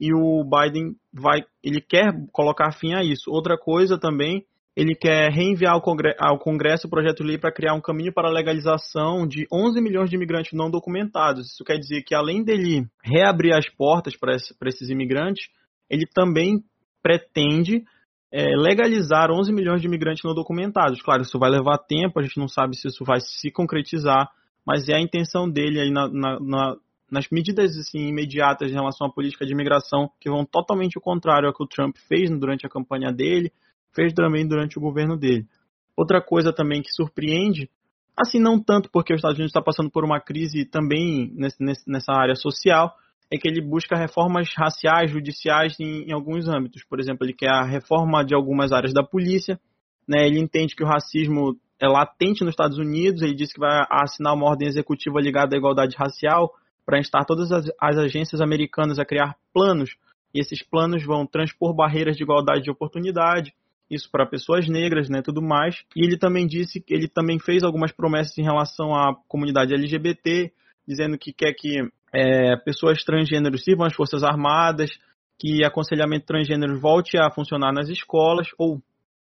e 0.00 0.12
o 0.14 0.44
Biden 0.44 0.96
vai, 1.12 1.44
ele 1.62 1.80
quer 1.80 2.12
colocar 2.32 2.72
fim 2.72 2.94
a 2.94 3.02
isso. 3.02 3.30
Outra 3.30 3.58
coisa 3.58 3.98
também, 3.98 4.44
ele 4.76 4.94
quer 4.94 5.30
reenviar 5.30 5.74
ao 5.74 5.82
Congresso, 5.82 6.16
ao 6.20 6.38
Congresso 6.38 6.86
o 6.86 6.90
projeto 6.90 7.18
de 7.18 7.28
lei 7.28 7.38
para 7.38 7.52
criar 7.52 7.74
um 7.74 7.80
caminho 7.80 8.12
para 8.12 8.28
a 8.28 8.32
legalização 8.32 9.26
de 9.26 9.46
11 9.52 9.80
milhões 9.80 10.10
de 10.10 10.16
imigrantes 10.16 10.52
não 10.52 10.70
documentados. 10.70 11.52
Isso 11.52 11.64
quer 11.64 11.78
dizer 11.78 12.02
que 12.02 12.14
além 12.14 12.42
dele 12.42 12.86
reabrir 13.02 13.52
as 13.52 13.68
portas 13.68 14.16
para 14.16 14.34
esses 14.34 14.88
imigrantes, 14.88 15.48
ele 15.90 16.06
também 16.12 16.64
pretende 17.02 17.84
é, 18.32 18.56
legalizar 18.56 19.30
11 19.30 19.52
milhões 19.52 19.82
de 19.82 19.86
imigrantes 19.86 20.24
não 20.24 20.34
documentados. 20.34 21.02
Claro, 21.02 21.20
isso 21.20 21.38
vai 21.38 21.50
levar 21.50 21.76
tempo, 21.76 22.18
a 22.18 22.22
gente 22.22 22.38
não 22.38 22.48
sabe 22.48 22.74
se 22.74 22.88
isso 22.88 23.04
vai 23.04 23.20
se 23.20 23.50
concretizar, 23.50 24.30
mas 24.66 24.88
é 24.88 24.94
a 24.94 25.00
intenção 25.00 25.48
dele 25.48 25.78
aí 25.78 25.90
na, 25.90 26.08
na, 26.08 26.40
na, 26.40 26.76
nas 27.10 27.28
medidas 27.30 27.76
assim, 27.76 28.08
imediatas 28.08 28.70
em 28.70 28.74
relação 28.74 29.06
à 29.06 29.12
política 29.12 29.44
de 29.44 29.52
imigração, 29.52 30.10
que 30.18 30.30
vão 30.30 30.46
totalmente 30.46 30.96
ao 30.96 31.02
contrário 31.02 31.46
ao 31.46 31.54
que 31.54 31.62
o 31.62 31.66
Trump 31.66 31.94
fez 32.08 32.30
durante 32.30 32.64
a 32.64 32.70
campanha 32.70 33.12
dele, 33.12 33.52
fez 33.94 34.14
também 34.14 34.48
durante 34.48 34.78
o 34.78 34.80
governo 34.80 35.14
dele. 35.14 35.46
Outra 35.94 36.22
coisa 36.22 36.54
também 36.54 36.80
que 36.80 36.90
surpreende, 36.90 37.68
assim 38.16 38.40
não 38.40 38.58
tanto 38.58 38.88
porque 38.90 39.12
os 39.12 39.18
Estados 39.18 39.36
Unidos 39.36 39.50
está 39.50 39.60
passando 39.60 39.90
por 39.90 40.06
uma 40.06 40.18
crise 40.18 40.64
também 40.64 41.30
nesse, 41.34 41.58
nessa 41.86 42.14
área 42.14 42.34
social, 42.34 42.94
é 43.32 43.38
que 43.38 43.48
ele 43.48 43.62
busca 43.62 43.96
reformas 43.96 44.52
raciais, 44.54 45.10
judiciais 45.10 45.74
em, 45.80 46.04
em, 46.10 46.12
alguns 46.12 46.46
âmbitos. 46.46 46.84
Por 46.84 47.00
exemplo, 47.00 47.24
ele 47.24 47.32
quer 47.32 47.48
a 47.48 47.64
reforma 47.64 48.22
de 48.22 48.34
algumas 48.34 48.72
áreas 48.72 48.92
da 48.92 49.02
polícia, 49.02 49.58
né? 50.06 50.26
ele 50.26 50.38
entende 50.38 50.76
que 50.76 50.84
o 50.84 50.86
racismo 50.86 51.56
é 51.80 51.88
latente 51.88 52.44
nos 52.44 52.52
Estados 52.52 52.76
Unidos, 52.76 53.22
ele 53.22 53.34
disse 53.34 53.54
que 53.54 53.60
vai 53.60 53.86
assinar 53.90 54.34
uma 54.34 54.46
ordem 54.46 54.68
executiva 54.68 55.18
ligada 55.18 55.56
à 55.56 55.58
igualdade 55.58 55.96
racial, 55.96 56.52
para 56.84 56.98
instar 56.98 57.24
todas 57.24 57.50
as, 57.50 57.64
as 57.80 57.96
agências 57.96 58.42
americanas 58.42 58.98
a 58.98 59.04
criar 59.04 59.34
planos, 59.54 59.96
e 60.34 60.40
esses 60.40 60.62
planos 60.62 61.02
vão 61.02 61.26
transpor 61.26 61.74
barreiras 61.74 62.16
de 62.16 62.22
igualdade 62.22 62.64
de 62.64 62.70
oportunidade, 62.70 63.54
isso 63.90 64.10
para 64.10 64.26
pessoas 64.26 64.68
negras, 64.68 65.08
né, 65.08 65.22
tudo 65.22 65.40
mais. 65.40 65.84
E 65.96 66.04
ele 66.04 66.18
também 66.18 66.46
disse 66.46 66.80
que 66.80 66.92
ele 66.92 67.08
também 67.08 67.38
fez 67.38 67.62
algumas 67.62 67.92
promessas 67.92 68.36
em 68.36 68.42
relação 68.42 68.94
à 68.94 69.14
comunidade 69.26 69.72
LGBT, 69.74 70.52
dizendo 70.86 71.16
que 71.16 71.32
quer 71.32 71.52
que 71.54 71.78
é, 72.14 72.56
pessoas 72.56 73.02
transgêneros 73.04 73.64
sirvam 73.64 73.86
às 73.86 73.94
forças 73.94 74.22
armadas, 74.22 74.90
que 75.38 75.64
aconselhamento 75.64 76.26
transgênero 76.26 76.78
volte 76.78 77.18
a 77.18 77.30
funcionar 77.30 77.72
nas 77.72 77.88
escolas 77.88 78.48
ou 78.58 78.80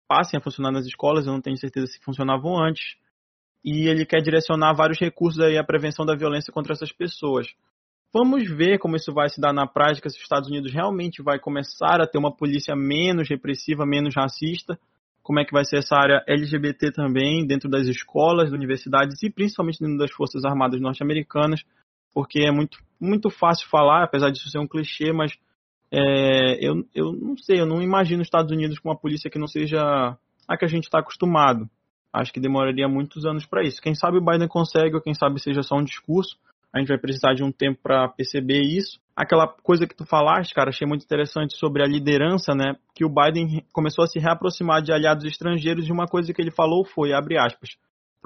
passem 0.08 0.38
a 0.38 0.42
funcionar 0.42 0.70
nas 0.70 0.86
escolas. 0.86 1.26
Eu 1.26 1.32
não 1.32 1.40
tenho 1.40 1.56
certeza 1.56 1.86
se 1.86 2.00
funcionavam 2.00 2.58
antes 2.58 2.96
e 3.64 3.88
ele 3.88 4.06
quer 4.06 4.22
direcionar 4.22 4.74
vários 4.74 4.98
recursos 4.98 5.40
aí 5.40 5.58
à 5.58 5.64
prevenção 5.64 6.06
da 6.06 6.14
violência 6.14 6.52
contra 6.52 6.72
essas 6.72 6.92
pessoas. 6.92 7.48
Vamos 8.14 8.48
ver 8.48 8.78
como 8.78 8.96
isso 8.96 9.12
vai 9.12 9.28
se 9.28 9.40
dar 9.40 9.52
na 9.52 9.66
prática, 9.66 10.08
se 10.08 10.16
os 10.16 10.22
Estados 10.22 10.48
Unidos 10.48 10.72
realmente 10.72 11.20
vai 11.22 11.38
começar 11.38 12.00
a 12.00 12.06
ter 12.06 12.16
uma 12.16 12.34
polícia 12.34 12.74
menos 12.74 13.28
repressiva, 13.28 13.84
menos 13.84 14.14
racista, 14.14 14.78
como 15.22 15.40
é 15.40 15.44
que 15.44 15.52
vai 15.52 15.64
ser 15.64 15.78
essa 15.78 15.96
área 15.96 16.24
LGBT 16.26 16.92
também 16.92 17.44
dentro 17.44 17.68
das 17.68 17.88
escolas, 17.88 18.52
universidades 18.52 19.20
e 19.24 19.28
principalmente 19.28 19.80
dentro 19.80 19.98
das 19.98 20.12
Forças 20.12 20.44
Armadas 20.44 20.80
norte-americanas, 20.80 21.64
porque 22.16 22.40
é 22.40 22.50
muito, 22.50 22.78
muito 22.98 23.28
fácil 23.28 23.68
falar, 23.68 24.02
apesar 24.02 24.30
disso 24.30 24.48
ser 24.48 24.58
um 24.58 24.66
clichê, 24.66 25.12
mas 25.12 25.32
é, 25.92 26.66
eu, 26.66 26.82
eu 26.94 27.12
não 27.12 27.36
sei, 27.36 27.60
eu 27.60 27.66
não 27.66 27.82
imagino 27.82 28.22
os 28.22 28.26
Estados 28.26 28.50
Unidos 28.50 28.78
com 28.78 28.88
uma 28.88 28.96
polícia 28.96 29.28
que 29.28 29.38
não 29.38 29.46
seja 29.46 30.16
a 30.48 30.56
que 30.56 30.64
a 30.64 30.68
gente 30.68 30.84
está 30.84 31.00
acostumado. 31.00 31.68
Acho 32.10 32.32
que 32.32 32.40
demoraria 32.40 32.88
muitos 32.88 33.26
anos 33.26 33.44
para 33.44 33.62
isso. 33.62 33.82
Quem 33.82 33.94
sabe 33.94 34.16
o 34.16 34.24
Biden 34.24 34.48
consegue, 34.48 34.94
ou 34.94 35.02
quem 35.02 35.12
sabe 35.12 35.38
seja 35.42 35.62
só 35.62 35.76
um 35.76 35.84
discurso. 35.84 36.38
A 36.72 36.78
gente 36.78 36.88
vai 36.88 36.96
precisar 36.96 37.34
de 37.34 37.44
um 37.44 37.52
tempo 37.52 37.80
para 37.82 38.08
perceber 38.08 38.62
isso. 38.62 38.98
Aquela 39.14 39.46
coisa 39.46 39.86
que 39.86 39.94
tu 39.94 40.06
falaste, 40.06 40.54
cara, 40.54 40.70
achei 40.70 40.88
muito 40.88 41.04
interessante 41.04 41.54
sobre 41.58 41.82
a 41.82 41.86
liderança, 41.86 42.54
né? 42.54 42.76
Que 42.94 43.04
o 43.04 43.10
Biden 43.10 43.62
começou 43.74 44.04
a 44.04 44.06
se 44.06 44.18
reaproximar 44.18 44.80
de 44.80 44.90
aliados 44.90 45.26
estrangeiros 45.26 45.86
e 45.86 45.92
uma 45.92 46.06
coisa 46.06 46.32
que 46.32 46.40
ele 46.40 46.50
falou 46.50 46.82
foi, 46.82 47.12
abre 47.12 47.36
aspas, 47.36 47.76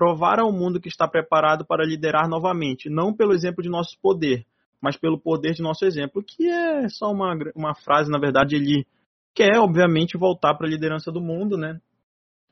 provar 0.00 0.40
ao 0.40 0.50
mundo 0.50 0.80
que 0.80 0.88
está 0.88 1.06
preparado 1.06 1.62
para 1.62 1.84
liderar 1.84 2.26
novamente, 2.26 2.88
não 2.88 3.14
pelo 3.14 3.34
exemplo 3.34 3.62
de 3.62 3.68
nosso 3.68 3.98
poder, 4.00 4.46
mas 4.80 4.96
pelo 4.96 5.20
poder 5.20 5.52
de 5.52 5.60
nosso 5.60 5.84
exemplo, 5.84 6.24
que 6.26 6.48
é 6.48 6.88
só 6.88 7.12
uma, 7.12 7.36
uma 7.54 7.74
frase, 7.74 8.10
na 8.10 8.18
verdade, 8.18 8.56
ele 8.56 8.86
quer, 9.34 9.58
obviamente, 9.58 10.16
voltar 10.16 10.54
para 10.54 10.66
a 10.66 10.70
liderança 10.70 11.12
do 11.12 11.20
mundo, 11.20 11.58
né? 11.58 11.78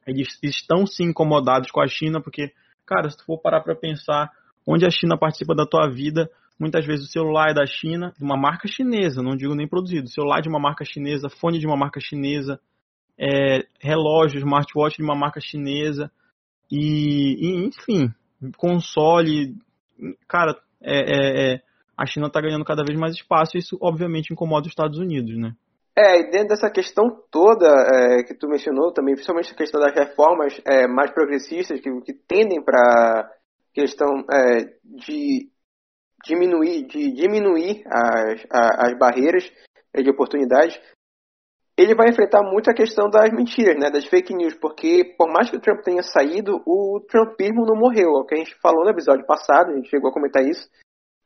eles 0.06 0.28
estão 0.42 0.86
se 0.86 1.02
incomodados 1.02 1.70
com 1.70 1.80
a 1.80 1.86
China, 1.86 2.20
porque, 2.20 2.52
cara, 2.84 3.08
se 3.08 3.16
tu 3.16 3.24
for 3.24 3.38
parar 3.40 3.62
para 3.62 3.74
pensar 3.74 4.30
onde 4.66 4.84
a 4.84 4.90
China 4.90 5.16
participa 5.16 5.54
da 5.54 5.64
tua 5.64 5.88
vida, 5.88 6.30
muitas 6.60 6.84
vezes 6.84 7.06
o 7.06 7.10
celular 7.10 7.52
é 7.52 7.54
da 7.54 7.64
China, 7.64 8.12
de 8.18 8.22
uma 8.22 8.36
marca 8.36 8.68
chinesa, 8.68 9.22
não 9.22 9.34
digo 9.34 9.54
nem 9.54 9.66
produzido, 9.66 10.06
celular 10.10 10.42
de 10.42 10.50
uma 10.50 10.60
marca 10.60 10.84
chinesa, 10.84 11.30
fone 11.30 11.58
de 11.58 11.66
uma 11.66 11.78
marca 11.78 11.98
chinesa, 11.98 12.60
é, 13.18 13.66
relógio, 13.80 14.38
smartwatch 14.38 14.98
de 14.98 15.02
uma 15.02 15.16
marca 15.16 15.40
chinesa, 15.40 16.12
e, 16.70 17.36
e 17.40 17.66
enfim, 17.66 18.10
console, 18.56 19.54
cara, 20.28 20.56
é, 20.82 20.98
é, 20.98 21.54
é 21.54 21.60
a 21.96 22.06
China 22.06 22.28
está 22.28 22.40
ganhando 22.40 22.64
cada 22.64 22.84
vez 22.84 22.96
mais 22.96 23.14
espaço 23.14 23.56
e 23.56 23.60
isso 23.60 23.76
obviamente 23.80 24.32
incomoda 24.32 24.66
os 24.66 24.72
Estados 24.72 24.98
Unidos, 24.98 25.36
né? 25.36 25.52
É, 25.96 26.20
e 26.20 26.30
dentro 26.30 26.50
dessa 26.50 26.70
questão 26.70 27.10
toda 27.28 27.66
é, 27.66 28.22
que 28.22 28.32
tu 28.32 28.46
mencionou 28.46 28.92
também, 28.92 29.14
principalmente 29.14 29.52
a 29.52 29.56
questão 29.56 29.80
das 29.80 29.92
reformas 29.92 30.60
é, 30.64 30.86
mais 30.86 31.10
progressistas 31.10 31.80
que, 31.80 31.90
que 32.02 32.12
tendem 32.12 32.62
para 32.62 33.28
questão 33.74 34.24
é, 34.30 34.64
de 34.84 35.50
diminuir, 36.24 36.86
de 36.86 37.12
diminuir 37.12 37.82
as, 37.86 38.46
as 38.50 38.96
barreiras 38.96 39.50
é, 39.92 40.00
de 40.00 40.08
oportunidades, 40.08 40.78
ele 41.78 41.94
vai 41.94 42.08
enfrentar 42.08 42.42
muito 42.42 42.68
a 42.68 42.74
questão 42.74 43.08
das 43.08 43.30
mentiras, 43.30 43.76
né, 43.78 43.88
das 43.88 44.04
fake 44.04 44.34
news, 44.34 44.54
porque 44.54 45.14
por 45.16 45.32
mais 45.32 45.48
que 45.48 45.56
o 45.56 45.60
Trump 45.60 45.80
tenha 45.82 46.02
saído, 46.02 46.60
o 46.66 47.00
trumpismo 47.08 47.64
não 47.64 47.76
morreu, 47.76 48.16
é 48.16 48.20
o 48.20 48.24
que 48.24 48.34
a 48.34 48.38
gente 48.38 48.52
falou 48.60 48.84
no 48.84 48.90
episódio 48.90 49.24
passado, 49.24 49.70
a 49.70 49.76
gente 49.76 49.88
chegou 49.88 50.10
a 50.10 50.12
comentar 50.12 50.44
isso, 50.44 50.68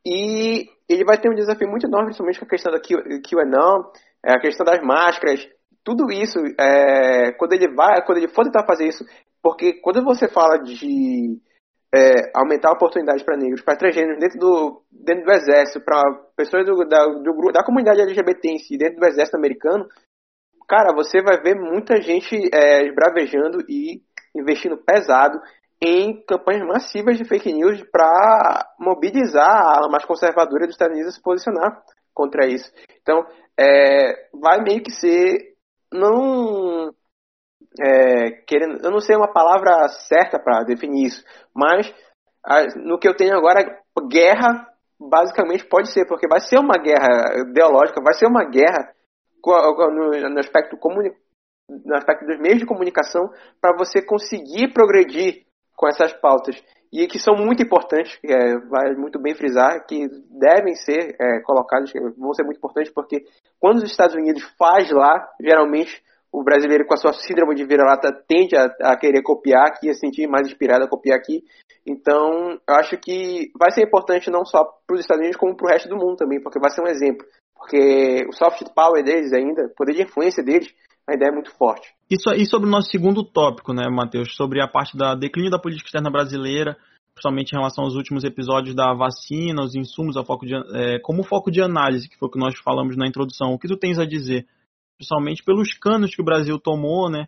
e 0.05 0.69
ele 0.87 1.03
vai 1.03 1.19
ter 1.19 1.27
um 1.31 1.33
desafio 1.33 1.67
muito 1.67 1.87
enorme, 1.87 2.07
principalmente 2.07 2.39
com 2.39 2.45
a 2.45 2.49
questão 2.49 2.71
da 2.71 2.79
QAnon, 2.79 3.83
é, 4.23 4.33
a 4.33 4.39
questão 4.39 4.63
das 4.63 4.79
máscaras, 4.83 5.43
tudo 5.83 6.11
isso, 6.11 6.37
é, 6.59 7.31
quando 7.31 7.53
ele 7.53 7.73
vai, 7.73 8.05
quando 8.05 8.19
ele 8.19 8.27
for 8.27 8.43
tentar 8.43 8.63
fazer 8.63 8.87
isso, 8.87 9.03
porque 9.41 9.81
quando 9.81 10.03
você 10.03 10.27
fala 10.27 10.59
de 10.59 11.41
é, 11.91 12.31
aumentar 12.35 12.71
oportunidades 12.71 13.23
para 13.23 13.37
negros, 13.37 13.63
para 13.63 13.75
transgêneros 13.75 14.19
dentro 14.19 14.39
do, 14.39 14.83
dentro 14.91 15.25
do 15.25 15.31
exército, 15.31 15.83
para 15.83 16.01
pessoas 16.37 16.63
do, 16.63 16.87
da, 16.87 17.05
do, 17.05 17.51
da 17.51 17.63
comunidade 17.63 18.01
LGBT 18.01 18.49
em 18.49 18.59
si, 18.59 18.77
dentro 18.77 18.99
do 18.99 19.05
exército 19.07 19.35
americano, 19.35 19.87
cara, 20.67 20.93
você 20.93 21.21
vai 21.21 21.41
ver 21.41 21.55
muita 21.55 22.01
gente 22.01 22.35
é, 22.53 22.85
esbravejando 22.85 23.61
e 23.67 24.01
investindo 24.35 24.77
pesado 24.77 25.39
em 25.81 26.23
campanhas 26.25 26.65
massivas 26.65 27.17
de 27.17 27.25
fake 27.25 27.51
news 27.51 27.83
para 27.91 28.73
mobilizar 28.79 29.49
a 29.49 29.77
ala 29.77 29.89
mais 29.89 30.05
conservadora 30.05 30.65
dos 30.65 30.75
Estados 30.75 30.93
Unidos 30.93 31.13
a 31.13 31.17
se 31.17 31.21
posicionar 31.21 31.83
contra 32.13 32.47
isso. 32.47 32.71
Então, 33.01 33.25
é, 33.59 34.29
vai 34.33 34.61
meio 34.61 34.81
que 34.81 34.91
ser 34.91 35.53
não 35.91 36.93
é, 37.81 38.31
querendo, 38.47 38.83
eu 38.83 38.91
não 38.91 38.99
sei 38.99 39.15
uma 39.15 39.31
palavra 39.31 39.87
certa 40.07 40.39
para 40.39 40.63
definir 40.63 41.07
isso, 41.07 41.23
mas 41.53 41.93
a, 42.43 42.63
no 42.77 42.97
que 42.97 43.07
eu 43.07 43.15
tenho 43.15 43.35
agora, 43.35 43.79
guerra 44.09 44.67
basicamente 44.99 45.65
pode 45.65 45.91
ser, 45.91 46.05
porque 46.07 46.27
vai 46.27 46.39
ser 46.39 46.57
uma 46.57 46.77
guerra 46.77 47.41
ideológica, 47.49 48.01
vai 48.01 48.13
ser 48.13 48.25
uma 48.25 48.45
guerra 48.45 48.93
no, 49.45 50.29
no 50.29 50.39
aspecto 50.39 50.77
comuni, 50.77 51.11
no 51.69 51.95
aspecto 51.95 52.25
dos 52.25 52.39
meios 52.39 52.59
de 52.59 52.65
comunicação 52.65 53.29
para 53.61 53.75
você 53.77 54.01
conseguir 54.05 54.73
progredir 54.73 55.45
com 55.75 55.87
essas 55.87 56.13
pautas 56.13 56.55
e 56.91 57.07
que 57.07 57.17
são 57.17 57.35
muito 57.35 57.63
importantes, 57.63 58.19
é, 58.23 58.57
vai 58.69 58.93
muito 58.93 59.19
bem 59.19 59.33
frisar, 59.33 59.83
que 59.87 60.07
devem 60.29 60.75
ser 60.75 61.15
é, 61.19 61.41
colocados, 61.41 61.91
vão 62.15 62.33
ser 62.33 62.43
muito 62.43 62.57
importantes, 62.57 62.93
porque 62.93 63.25
quando 63.59 63.77
os 63.77 63.89
Estados 63.89 64.15
Unidos 64.15 64.43
faz 64.59 64.91
lá, 64.91 65.27
geralmente 65.41 66.03
o 66.31 66.43
brasileiro 66.43 66.85
com 66.85 66.93
a 66.93 66.97
sua 66.97 67.13
síndrome 67.13 67.55
de 67.55 67.65
vira-lata 67.65 68.11
tende 68.27 68.55
a, 68.55 68.65
a, 68.91 68.97
querer 68.97 69.23
copiar 69.23 69.67
aqui, 69.67 69.89
a 69.89 69.93
sentir 69.93 70.27
mais 70.27 70.47
inspirado 70.47 70.83
a 70.83 70.89
copiar 70.89 71.17
aqui. 71.17 71.43
Então, 71.85 72.59
eu 72.67 72.75
acho 72.75 72.97
que 72.97 73.51
vai 73.57 73.71
ser 73.71 73.83
importante 73.83 74.31
não 74.31 74.45
só 74.45 74.63
para 74.85 74.95
os 74.95 75.01
Estados 75.01 75.21
Unidos, 75.21 75.37
como 75.37 75.55
para 75.55 75.65
o 75.65 75.69
resto 75.69 75.89
do 75.89 75.95
mundo 75.95 76.15
também, 76.15 76.41
porque 76.41 76.59
vai 76.59 76.71
ser 76.71 76.81
um 76.81 76.87
exemplo. 76.87 77.25
Porque 77.63 78.25
o 78.27 78.33
soft 78.33 78.61
power 78.75 79.01
deles 79.01 79.31
ainda, 79.31 79.63
o 79.63 79.75
poder 79.75 79.93
de 79.93 80.01
influência 80.01 80.43
deles, 80.43 80.67
a 81.07 81.15
ideia 81.15 81.29
é 81.29 81.33
muito 81.33 81.55
forte. 81.57 81.87
Isso, 82.11 82.29
e 82.31 82.45
sobre 82.45 82.67
o 82.67 82.71
nosso 82.71 82.91
segundo 82.91 83.23
tópico, 83.23 83.73
né, 83.73 83.87
Matheus, 83.89 84.35
sobre 84.35 84.61
a 84.61 84.67
parte 84.67 84.97
da 84.97 85.15
declínio 85.15 85.49
da 85.49 85.57
política 85.57 85.87
externa 85.87 86.11
brasileira, 86.11 86.77
principalmente 87.15 87.53
em 87.53 87.57
relação 87.57 87.85
aos 87.85 87.95
últimos 87.95 88.25
episódios 88.25 88.75
da 88.75 88.93
vacina, 88.93 89.63
os 89.63 89.75
insumos, 89.75 90.17
a 90.17 90.25
foco 90.25 90.45
de, 90.45 90.53
é, 90.55 90.99
como 90.99 91.23
foco 91.23 91.49
de 91.49 91.61
análise, 91.61 92.09
que 92.09 92.17
foi 92.17 92.27
o 92.27 92.31
que 92.31 92.39
nós 92.39 92.53
falamos 92.59 92.97
na 92.97 93.07
introdução. 93.07 93.53
O 93.53 93.59
que 93.59 93.67
tu 93.67 93.77
tens 93.77 93.97
a 93.97 94.05
dizer? 94.05 94.45
Principalmente 94.97 95.41
pelos 95.43 95.73
canos 95.73 96.13
que 96.13 96.21
o 96.21 96.25
Brasil 96.25 96.59
tomou, 96.59 97.09
né? 97.09 97.27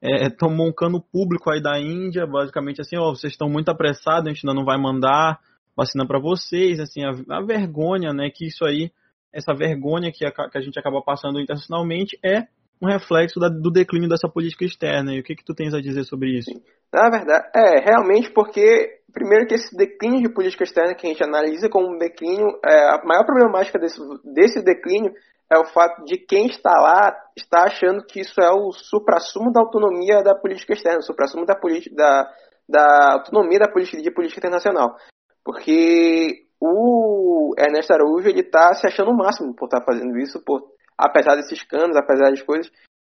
É, 0.00 0.30
tomou 0.30 0.68
um 0.68 0.72
cano 0.72 1.00
público 1.00 1.50
aí 1.50 1.60
da 1.60 1.78
Índia, 1.78 2.26
basicamente 2.26 2.80
assim, 2.80 2.96
ó, 2.96 3.10
vocês 3.10 3.32
estão 3.32 3.48
muito 3.48 3.68
apressados, 3.68 4.26
a 4.26 4.32
gente 4.32 4.46
ainda 4.46 4.58
não 4.58 4.64
vai 4.64 4.76
mandar 4.76 5.40
vacina 5.76 6.06
para 6.06 6.18
vocês, 6.18 6.80
assim, 6.80 7.02
a, 7.04 7.10
a, 7.36 7.40
vergonha, 7.40 8.12
né, 8.12 8.28
que 8.28 8.46
isso 8.46 8.64
aí, 8.64 8.90
essa 9.32 9.54
vergonha 9.54 10.12
que 10.12 10.24
a, 10.24 10.30
que 10.30 10.58
a 10.58 10.60
gente 10.60 10.78
acaba 10.78 11.02
passando 11.02 11.40
internacionalmente 11.40 12.18
é 12.24 12.46
um 12.82 12.86
reflexo 12.86 13.38
da, 13.38 13.48
do 13.48 13.70
declínio 13.70 14.08
dessa 14.08 14.28
política 14.28 14.64
externa. 14.64 15.14
E 15.14 15.20
o 15.20 15.22
que, 15.22 15.36
que 15.36 15.44
tu 15.44 15.54
tens 15.54 15.72
a 15.72 15.80
dizer 15.80 16.04
sobre 16.04 16.36
isso? 16.36 16.50
Na 16.92 17.08
verdade, 17.08 17.48
é 17.54 17.80
realmente 17.80 18.30
porque, 18.30 18.98
primeiro, 19.12 19.46
que 19.46 19.54
esse 19.54 19.74
declínio 19.76 20.20
de 20.20 20.34
política 20.34 20.64
externa 20.64 20.94
que 20.94 21.06
a 21.06 21.10
gente 21.10 21.22
analisa 21.22 21.68
como 21.68 21.94
um 21.94 21.98
declínio, 21.98 22.58
é, 22.64 22.90
a 22.90 23.02
maior 23.04 23.24
problemática 23.24 23.78
desse, 23.78 24.00
desse 24.24 24.62
declínio 24.62 25.12
é 25.50 25.58
o 25.58 25.66
fato 25.66 26.04
de 26.04 26.18
quem 26.18 26.46
está 26.46 26.72
lá 26.72 27.14
está 27.36 27.64
achando 27.64 28.04
que 28.04 28.20
isso 28.20 28.40
é 28.40 28.50
o 28.50 28.72
supra-sumo 28.72 29.52
da 29.52 29.60
autonomia 29.60 30.22
da 30.22 30.34
política 30.34 30.72
externa, 30.72 30.98
o 30.98 31.02
supra-sumo 31.02 31.46
da, 31.46 31.54
da, 31.54 32.30
da 32.68 33.12
autonomia 33.14 33.58
da 33.58 33.70
política, 33.70 34.02
de 34.02 34.10
política 34.10 34.40
internacional. 34.40 34.96
Porque 35.44 36.46
o 36.64 37.54
Ernesto 37.58 37.92
Araújo 37.92 38.28
ele 38.28 38.44
tá 38.44 38.72
se 38.74 38.86
achando 38.86 39.10
o 39.10 39.16
máximo 39.16 39.52
por 39.52 39.64
estar 39.64 39.80
tá 39.80 39.84
fazendo 39.84 40.16
isso, 40.18 40.40
por, 40.44 40.62
apesar 40.96 41.34
desses 41.34 41.60
canos, 41.64 41.96
apesar 41.96 42.30
das 42.30 42.42
coisas. 42.42 42.70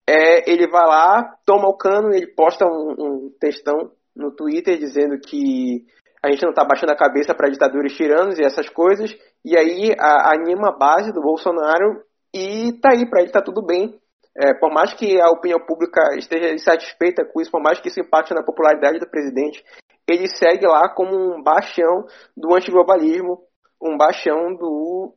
É, 0.08 0.48
ele 0.48 0.68
vai 0.68 0.86
lá, 0.86 1.36
toma 1.44 1.68
o 1.68 1.76
cano, 1.76 2.14
ele 2.14 2.28
posta 2.28 2.64
um, 2.64 2.94
um 2.98 3.32
textão 3.40 3.90
no 4.14 4.30
Twitter 4.30 4.78
dizendo 4.78 5.18
que 5.18 5.84
a 6.22 6.30
gente 6.30 6.42
não 6.42 6.50
está 6.50 6.64
baixando 6.64 6.92
a 6.92 6.96
cabeça 6.96 7.34
para 7.34 7.50
ditadores 7.50 7.96
tiranos 7.96 8.38
e 8.38 8.44
essas 8.44 8.68
coisas, 8.68 9.12
e 9.44 9.56
aí 9.56 9.92
a, 9.98 10.34
anima 10.34 10.68
a 10.68 10.76
base 10.76 11.12
do 11.12 11.20
Bolsonaro 11.20 12.04
e 12.32 12.72
tá 12.80 12.90
aí, 12.92 13.08
para 13.08 13.22
ele 13.22 13.32
tá 13.32 13.42
tudo 13.42 13.60
bem. 13.60 13.98
É, 14.36 14.54
por 14.54 14.72
mais 14.72 14.94
que 14.94 15.20
a 15.20 15.28
opinião 15.28 15.60
pública 15.60 16.16
esteja 16.16 16.52
insatisfeita 16.52 17.24
com 17.24 17.40
isso, 17.40 17.50
por 17.50 17.62
mais 17.62 17.80
que 17.80 17.88
isso 17.88 18.00
impacte 18.00 18.32
na 18.32 18.42
popularidade 18.42 18.98
do 18.98 19.08
presidente, 19.08 19.62
ele 20.08 20.26
segue 20.26 20.66
lá 20.66 20.88
como 20.88 21.14
um 21.14 21.42
bastião 21.42 22.06
do 22.36 22.54
antiglobalismo, 22.54 23.42
um 23.80 23.96
bastião 23.96 24.54
do 24.54 25.14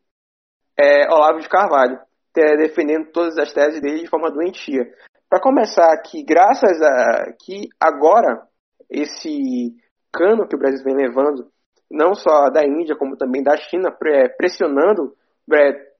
é, 0.77 1.12
Olavo 1.12 1.39
de 1.39 1.48
Carvalho, 1.48 2.00
defendendo 2.34 3.12
todas 3.12 3.38
as 3.38 3.53
teses 3.53 3.81
dele 3.81 4.01
de 4.01 4.10
forma 4.10 4.29
doentia. 4.29 4.84
Para 5.29 5.41
começar 5.41 5.93
aqui, 5.93 6.24
graças 6.24 6.81
a 6.81 7.34
que 7.39 7.69
agora 7.79 8.43
esse 8.89 9.74
cano 10.12 10.48
que 10.48 10.55
o 10.55 10.60
Brasil 10.60 10.84
vem 10.84 10.95
levando, 10.95 11.50
não 11.89 12.13
só 12.13 12.50
da 12.50 12.65
Índia, 12.65 12.95
como 12.95 13.17
também 13.17 13.41
da 13.43 13.55
China, 13.57 13.95
pressionando 14.38 15.15
é, 15.53 15.94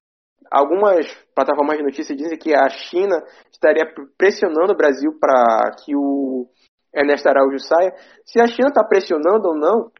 algumas 0.52 1.06
plataformas 1.34 1.78
de 1.78 1.84
notícias 1.84 2.18
dizem 2.18 2.38
que 2.38 2.54
a 2.54 2.70
China 2.70 3.24
estaria 3.52 3.86
pressionando 4.18 4.74
o 4.74 4.78
Brasil 4.78 5.18
para 5.20 5.76
que 5.84 5.96
o 5.96 6.48
Ernesto 6.94 7.28
Araújo 7.28 7.60
saia. 7.60 7.94
Se 8.26 8.40
a 8.40 8.48
China 8.48 8.70
está 8.70 8.84
pressionando 8.84 9.50
ou 9.50 9.58
não, 9.58 9.92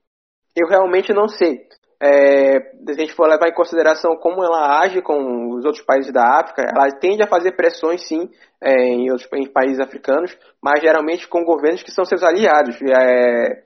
eu 0.56 0.68
realmente 0.68 1.14
não 1.14 1.28
sei. 1.28 1.68
É, 2.02 2.60
se 2.60 2.92
a 2.92 2.94
gente 2.94 3.14
for 3.14 3.28
levar 3.28 3.48
em 3.48 3.54
consideração 3.54 4.16
como 4.18 4.44
ela 4.44 4.82
age 4.82 5.02
com 5.02 5.56
os 5.56 5.66
outros 5.66 5.84
países 5.84 6.12
da 6.12 6.40
África, 6.40 6.62
ela 6.62 6.90
tende 7.00 7.24
a 7.24 7.28
fazer 7.28 7.54
pressões 7.54 8.06
sim 8.08 8.30
é, 8.62 8.72
em, 8.72 9.10
outros, 9.12 9.30
em 9.34 9.52
países 9.52 9.80
africanos, 9.80 10.38
mas 10.62 10.82
geralmente 10.82 11.28
com 11.28 11.44
governos 11.44 11.84
que 11.84 11.92
são 11.92 12.06
seus 12.06 12.22
aliados. 12.22 12.78
É, 12.82 13.64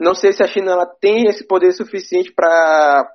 não 0.00 0.14
sei 0.14 0.32
se 0.32 0.42
a 0.42 0.46
China 0.46 0.72
ela 0.72 0.86
tem 0.86 1.26
esse 1.26 1.46
poder 1.46 1.72
suficiente 1.72 2.32
para, 2.34 3.08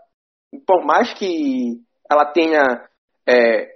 por 0.66 0.86
mais 0.86 1.14
que 1.14 1.82
ela 2.12 2.26
tenha 2.26 2.64
é, 3.28 3.70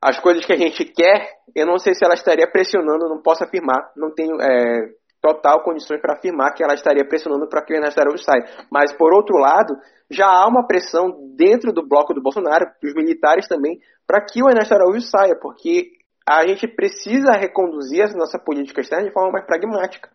as 0.00 0.18
coisas 0.20 0.44
que 0.44 0.52
a 0.52 0.56
gente 0.56 0.84
quer, 0.84 1.30
eu 1.54 1.66
não 1.66 1.78
sei 1.78 1.94
se 1.94 2.04
ela 2.04 2.14
estaria 2.14 2.50
pressionando, 2.50 3.08
não 3.08 3.22
posso 3.22 3.44
afirmar, 3.44 3.90
não 3.96 4.12
tenho 4.14 4.40
é, 4.40 4.90
total 5.20 5.62
condições 5.62 6.00
para 6.00 6.14
afirmar 6.14 6.52
que 6.54 6.62
ela 6.62 6.74
estaria 6.74 7.06
pressionando 7.06 7.48
para 7.48 7.64
que 7.64 7.72
o 7.72 7.76
Ernesto 7.76 8.00
Araújo 8.00 8.22
saia. 8.22 8.44
Mas, 8.70 8.92
por 8.92 9.12
outro 9.12 9.36
lado, 9.38 9.74
já 10.10 10.26
há 10.26 10.46
uma 10.46 10.66
pressão 10.66 11.34
dentro 11.36 11.72
do 11.72 11.86
bloco 11.86 12.14
do 12.14 12.22
Bolsonaro, 12.22 12.66
dos 12.82 12.94
militares 12.94 13.48
também, 13.48 13.80
para 14.06 14.24
que 14.24 14.42
o 14.42 14.48
Ernesto 14.48 14.74
Araújo 14.74 15.00
saia, 15.00 15.36
porque 15.40 15.90
a 16.28 16.46
gente 16.46 16.68
precisa 16.68 17.32
reconduzir 17.32 18.02
essa 18.02 18.16
nossa 18.16 18.38
política 18.38 18.80
externa 18.80 19.06
de 19.06 19.12
forma 19.12 19.32
mais 19.32 19.46
pragmática. 19.46 20.10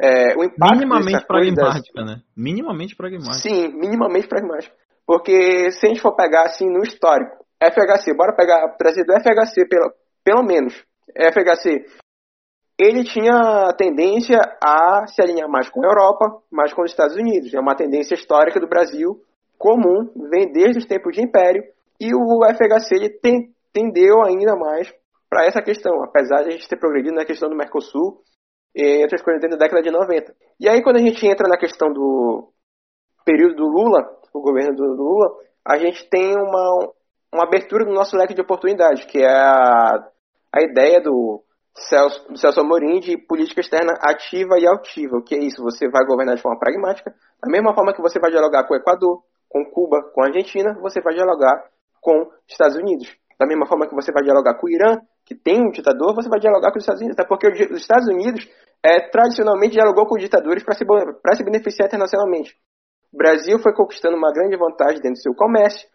É, 0.00 0.34
o 0.34 0.42
impacto 0.42 0.76
minimamente 0.76 1.26
pragmática, 1.26 2.04
né? 2.04 2.22
Minimamente 2.34 2.96
pragmática. 2.96 3.34
Sim, 3.34 3.68
minimamente 3.68 4.26
pragmática. 4.26 4.74
Porque 5.10 5.72
se 5.72 5.86
a 5.86 5.88
gente 5.88 6.00
for 6.00 6.14
pegar 6.14 6.42
assim 6.42 6.70
no 6.70 6.84
histórico, 6.84 7.44
FHC, 7.60 8.14
bora 8.14 8.32
pegar 8.32 8.76
trazer 8.78 9.02
do 9.02 9.12
FHC 9.12 9.66
pelo, 9.68 9.92
pelo 10.22 10.44
menos. 10.44 10.72
FHC, 11.16 11.84
ele 12.78 13.02
tinha 13.02 13.74
tendência 13.76 14.38
a 14.62 15.08
se 15.08 15.20
alinhar 15.20 15.48
mais 15.48 15.68
com 15.68 15.82
a 15.82 15.88
Europa, 15.88 16.40
mais 16.48 16.72
com 16.72 16.82
os 16.82 16.92
Estados 16.92 17.16
Unidos. 17.16 17.52
É 17.52 17.58
uma 17.58 17.74
tendência 17.74 18.14
histórica 18.14 18.60
do 18.60 18.68
Brasil 18.68 19.20
comum, 19.58 20.12
vem 20.30 20.52
desde 20.52 20.78
os 20.78 20.86
tempos 20.86 21.12
de 21.16 21.22
Império, 21.24 21.64
e 22.00 22.14
o 22.14 22.44
FHC 22.44 22.94
ele 22.94 23.08
tem, 23.08 23.52
tendeu 23.72 24.22
ainda 24.22 24.54
mais 24.54 24.94
para 25.28 25.44
essa 25.44 25.60
questão, 25.60 26.04
apesar 26.04 26.44
de 26.44 26.50
a 26.50 26.52
gente 26.52 26.68
ter 26.68 26.78
progredido 26.78 27.16
na 27.16 27.24
questão 27.24 27.48
do 27.48 27.56
Mercosul 27.56 28.22
e 28.76 29.02
outras 29.02 29.22
coisas 29.22 29.42
dentro 29.42 29.58
da 29.58 29.64
década 29.64 29.82
de 29.82 29.90
90. 29.90 30.32
E 30.60 30.68
aí 30.68 30.80
quando 30.84 30.98
a 30.98 31.02
gente 31.02 31.26
entra 31.26 31.48
na 31.48 31.58
questão 31.58 31.92
do 31.92 32.52
período 33.24 33.56
do 33.56 33.66
Lula, 33.66 34.08
o 34.32 34.40
governo 34.40 34.74
do 34.74 34.84
Lula, 34.84 35.30
a 35.66 35.78
gente 35.78 36.08
tem 36.08 36.34
uma, 36.36 36.92
uma 37.32 37.44
abertura 37.44 37.84
do 37.84 37.92
nosso 37.92 38.16
leque 38.16 38.34
de 38.34 38.40
oportunidades, 38.40 39.04
que 39.04 39.18
é 39.18 39.28
a, 39.28 40.08
a 40.54 40.62
ideia 40.62 41.00
do 41.00 41.42
Celso, 41.76 42.28
do 42.28 42.38
Celso 42.38 42.60
Amorim 42.60 43.00
de 43.00 43.16
política 43.16 43.60
externa 43.60 43.92
ativa 44.00 44.58
e 44.58 44.66
altiva. 44.66 45.16
O 45.16 45.22
que 45.22 45.34
é 45.34 45.38
isso? 45.38 45.62
Você 45.62 45.88
vai 45.88 46.04
governar 46.04 46.36
de 46.36 46.42
forma 46.42 46.58
pragmática, 46.58 47.14
da 47.42 47.50
mesma 47.50 47.74
forma 47.74 47.92
que 47.94 48.02
você 48.02 48.18
vai 48.18 48.30
dialogar 48.30 48.66
com 48.66 48.74
o 48.74 48.76
Equador, 48.76 49.22
com 49.48 49.64
Cuba, 49.64 50.02
com 50.14 50.22
a 50.22 50.26
Argentina, 50.26 50.78
você 50.80 51.00
vai 51.00 51.14
dialogar 51.14 51.64
com 52.00 52.22
os 52.22 52.32
Estados 52.48 52.76
Unidos. 52.76 53.08
Da 53.38 53.46
mesma 53.46 53.66
forma 53.66 53.88
que 53.88 53.94
você 53.94 54.12
vai 54.12 54.22
dialogar 54.22 54.54
com 54.54 54.66
o 54.66 54.70
Irã, 54.70 54.98
que 55.24 55.34
tem 55.34 55.60
um 55.60 55.70
ditador, 55.70 56.14
você 56.14 56.28
vai 56.28 56.38
dialogar 56.38 56.72
com 56.72 56.78
os 56.78 56.82
Estados 56.82 57.00
Unidos. 57.00 57.18
Até 57.18 57.26
porque 57.26 57.48
os 57.48 57.80
Estados 57.80 58.06
Unidos 58.08 58.48
é, 58.82 59.08
tradicionalmente 59.08 59.72
dialogou 59.72 60.06
com 60.06 60.16
ditadores 60.16 60.62
para 60.62 60.74
se, 60.74 60.84
se 60.84 61.44
beneficiar 61.44 61.86
internacionalmente. 61.86 62.56
O 63.12 63.16
Brasil 63.16 63.58
foi 63.58 63.74
conquistando 63.74 64.16
uma 64.16 64.32
grande 64.32 64.56
vantagem 64.56 65.00
dentro 65.00 65.14
do 65.14 65.22
seu 65.22 65.34
comércio, 65.34 65.88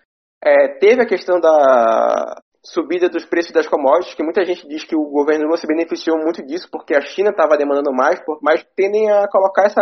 é, 0.43 0.77
teve 0.79 1.01
a 1.01 1.07
questão 1.07 1.39
da 1.39 2.35
subida 2.63 3.09
dos 3.09 3.25
preços 3.25 3.51
das 3.51 3.67
commodities, 3.67 4.15
que 4.15 4.23
muita 4.23 4.43
gente 4.43 4.67
diz 4.67 4.83
que 4.83 4.95
o 4.95 5.09
governo 5.09 5.45
Lula 5.45 5.57
se 5.57 5.67
beneficiou 5.67 6.17
muito 6.17 6.45
disso, 6.45 6.67
porque 6.71 6.95
a 6.95 7.01
China 7.01 7.29
estava 7.29 7.57
demandando 7.57 7.91
mais, 7.93 8.19
mas 8.41 8.63
tendem 8.75 9.09
a 9.11 9.27
colocar 9.27 9.65
essa, 9.65 9.81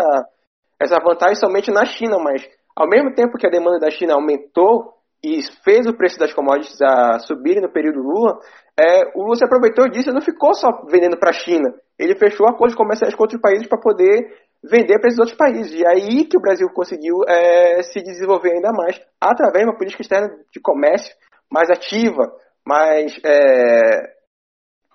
essa 0.80 1.00
vantagem 1.04 1.36
somente 1.36 1.72
na 1.72 1.86
China, 1.86 2.18
mas 2.20 2.42
ao 2.76 2.88
mesmo 2.88 3.14
tempo 3.14 3.38
que 3.38 3.48
a 3.48 3.50
demanda 3.50 3.80
da 3.80 3.90
China 3.90 4.16
aumentou 4.16 4.94
e 5.24 5.42
fez 5.64 5.88
o 5.88 5.96
preço 5.96 6.20
das 6.20 6.34
commodities 6.34 6.82
a 6.82 7.20
subir 7.20 7.62
no 7.62 7.72
período 7.72 8.00
Lula, 8.00 8.38
é, 8.78 9.04
o 9.16 9.24
Lula 9.24 9.36
se 9.36 9.46
aproveitou 9.46 9.90
disso 9.90 10.10
e 10.10 10.14
não 10.14 10.22
ficou 10.22 10.54
só 10.54 10.70
vendendo 10.90 11.18
para 11.18 11.30
a 11.30 11.34
China. 11.34 11.74
Ele 11.98 12.18
fechou 12.18 12.48
acordos 12.48 12.76
comerciais 12.76 13.16
com 13.16 13.24
outros 13.24 13.40
países 13.40 13.68
para 13.68 13.80
poder 13.80 14.20
vender 14.64 15.00
para 15.00 15.10
esses 15.10 15.20
outros 15.20 15.38
países. 15.38 15.74
E 15.74 15.86
aí 15.86 16.26
que 16.26 16.38
o 16.38 16.42
Brasil 16.42 16.68
conseguiu 16.70 17.18
é, 17.28 17.84
se 17.84 18.02
desenvolver 18.02 18.54
ainda 18.54 18.72
mais, 18.72 19.00
através 19.20 19.66
de 19.66 19.70
uma 19.70 19.78
política 19.78 20.02
externa 20.02 20.30
de 20.52 20.60
comércio 20.62 21.14
mais 21.52 21.70
ativa, 21.70 22.32
mais. 22.66 23.20
É, 23.24 24.14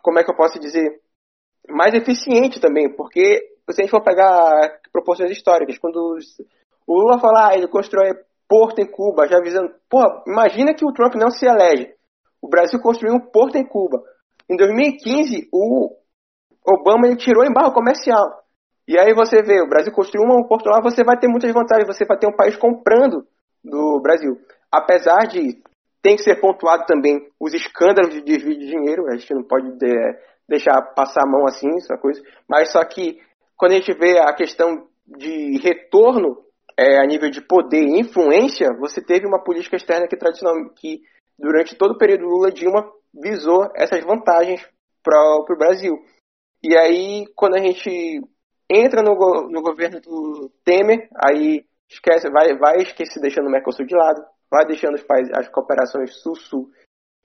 como 0.02 0.18
é 0.18 0.24
que 0.24 0.30
eu 0.30 0.36
posso 0.36 0.58
dizer? 0.58 1.00
Mais 1.68 1.92
eficiente 1.92 2.60
também, 2.60 2.90
porque 2.94 3.40
se 3.70 3.82
a 3.82 3.84
gente 3.84 3.90
for 3.90 4.02
pegar 4.02 4.80
proporções 4.90 5.30
históricas, 5.30 5.78
quando 5.78 6.16
o 6.86 6.94
Lula 6.94 7.20
fala, 7.20 7.48
ah, 7.48 7.54
ele 7.54 7.68
constrói 7.68 8.14
porto 8.48 8.80
em 8.80 8.90
Cuba, 8.90 9.28
já 9.28 9.36
avisando. 9.36 9.74
Porra, 9.90 10.22
imagina 10.26 10.74
que 10.74 10.84
o 10.84 10.92
Trump 10.92 11.14
não 11.16 11.30
se 11.30 11.44
elege. 11.46 11.92
O 12.40 12.48
Brasil 12.48 12.80
construiu 12.80 13.16
um 13.16 13.20
porto 13.20 13.56
em 13.56 13.66
Cuba. 13.66 14.02
Em 14.50 14.56
2015, 14.56 15.48
o 15.52 15.94
Obama 16.66 17.06
ele 17.06 17.16
tirou 17.16 17.44
embargo 17.44 17.74
comercial. 17.74 18.42
E 18.88 18.98
aí 18.98 19.12
você 19.12 19.42
vê, 19.42 19.60
o 19.60 19.68
Brasil 19.68 19.92
construiu 19.92 20.26
um 20.26 20.48
porto 20.48 20.66
lá, 20.66 20.80
você 20.80 21.04
vai 21.04 21.18
ter 21.18 21.28
muitas 21.28 21.52
vantagens, 21.52 21.86
você 21.86 22.06
vai 22.06 22.16
ter 22.16 22.26
um 22.26 22.34
país 22.34 22.56
comprando 22.56 23.22
do 23.62 24.00
Brasil. 24.00 24.38
Apesar 24.72 25.26
de 25.28 25.62
tem 26.00 26.16
que 26.16 26.22
ser 26.22 26.40
pontuado 26.40 26.86
também 26.86 27.20
os 27.38 27.52
escândalos 27.52 28.14
de 28.14 28.22
desvio 28.22 28.58
de 28.58 28.66
dinheiro, 28.66 29.06
a 29.08 29.16
gente 29.16 29.34
não 29.34 29.42
pode 29.42 29.76
de, 29.76 29.94
deixar 30.48 30.80
passar 30.94 31.24
a 31.24 31.30
mão 31.30 31.44
assim, 31.46 31.68
essa 31.76 31.98
coisa. 31.98 32.22
Mas 32.48 32.72
só 32.72 32.82
que 32.82 33.20
quando 33.58 33.72
a 33.72 33.74
gente 33.74 33.92
vê 33.92 34.18
a 34.20 34.32
questão 34.32 34.86
de 35.06 35.58
retorno 35.62 36.38
é, 36.78 36.98
a 36.98 37.04
nível 37.04 37.28
de 37.28 37.42
poder 37.42 37.82
e 37.82 38.00
influência, 38.00 38.68
você 38.80 39.04
teve 39.04 39.26
uma 39.26 39.44
política 39.44 39.76
externa 39.76 40.08
que 40.08 40.16
tradicionalmente, 40.16 40.72
que 40.76 41.00
durante 41.38 41.76
todo 41.76 41.92
o 41.92 41.98
período 41.98 42.24
Lula 42.24 42.50
Dilma 42.50 42.90
visou 43.12 43.68
essas 43.76 44.02
vantagens 44.02 44.66
para 45.04 45.20
o 45.20 45.58
Brasil. 45.58 45.94
E 46.62 46.74
aí, 46.74 47.26
quando 47.36 47.56
a 47.56 47.58
gente 47.58 48.22
entra 48.70 49.02
no, 49.02 49.14
no 49.48 49.62
governo 49.62 50.00
do 50.00 50.50
Temer, 50.64 51.08
aí 51.16 51.64
esquece, 51.88 52.30
vai, 52.30 52.56
vai 52.58 52.76
esquecer 52.78 53.20
deixando 53.20 53.46
o 53.46 53.50
Mercosul 53.50 53.86
de 53.86 53.96
lado, 53.96 54.22
vai 54.50 54.66
deixando 54.66 54.94
os 54.94 55.02
países, 55.02 55.32
as 55.34 55.48
cooperações 55.48 56.20
sul-sul 56.22 56.68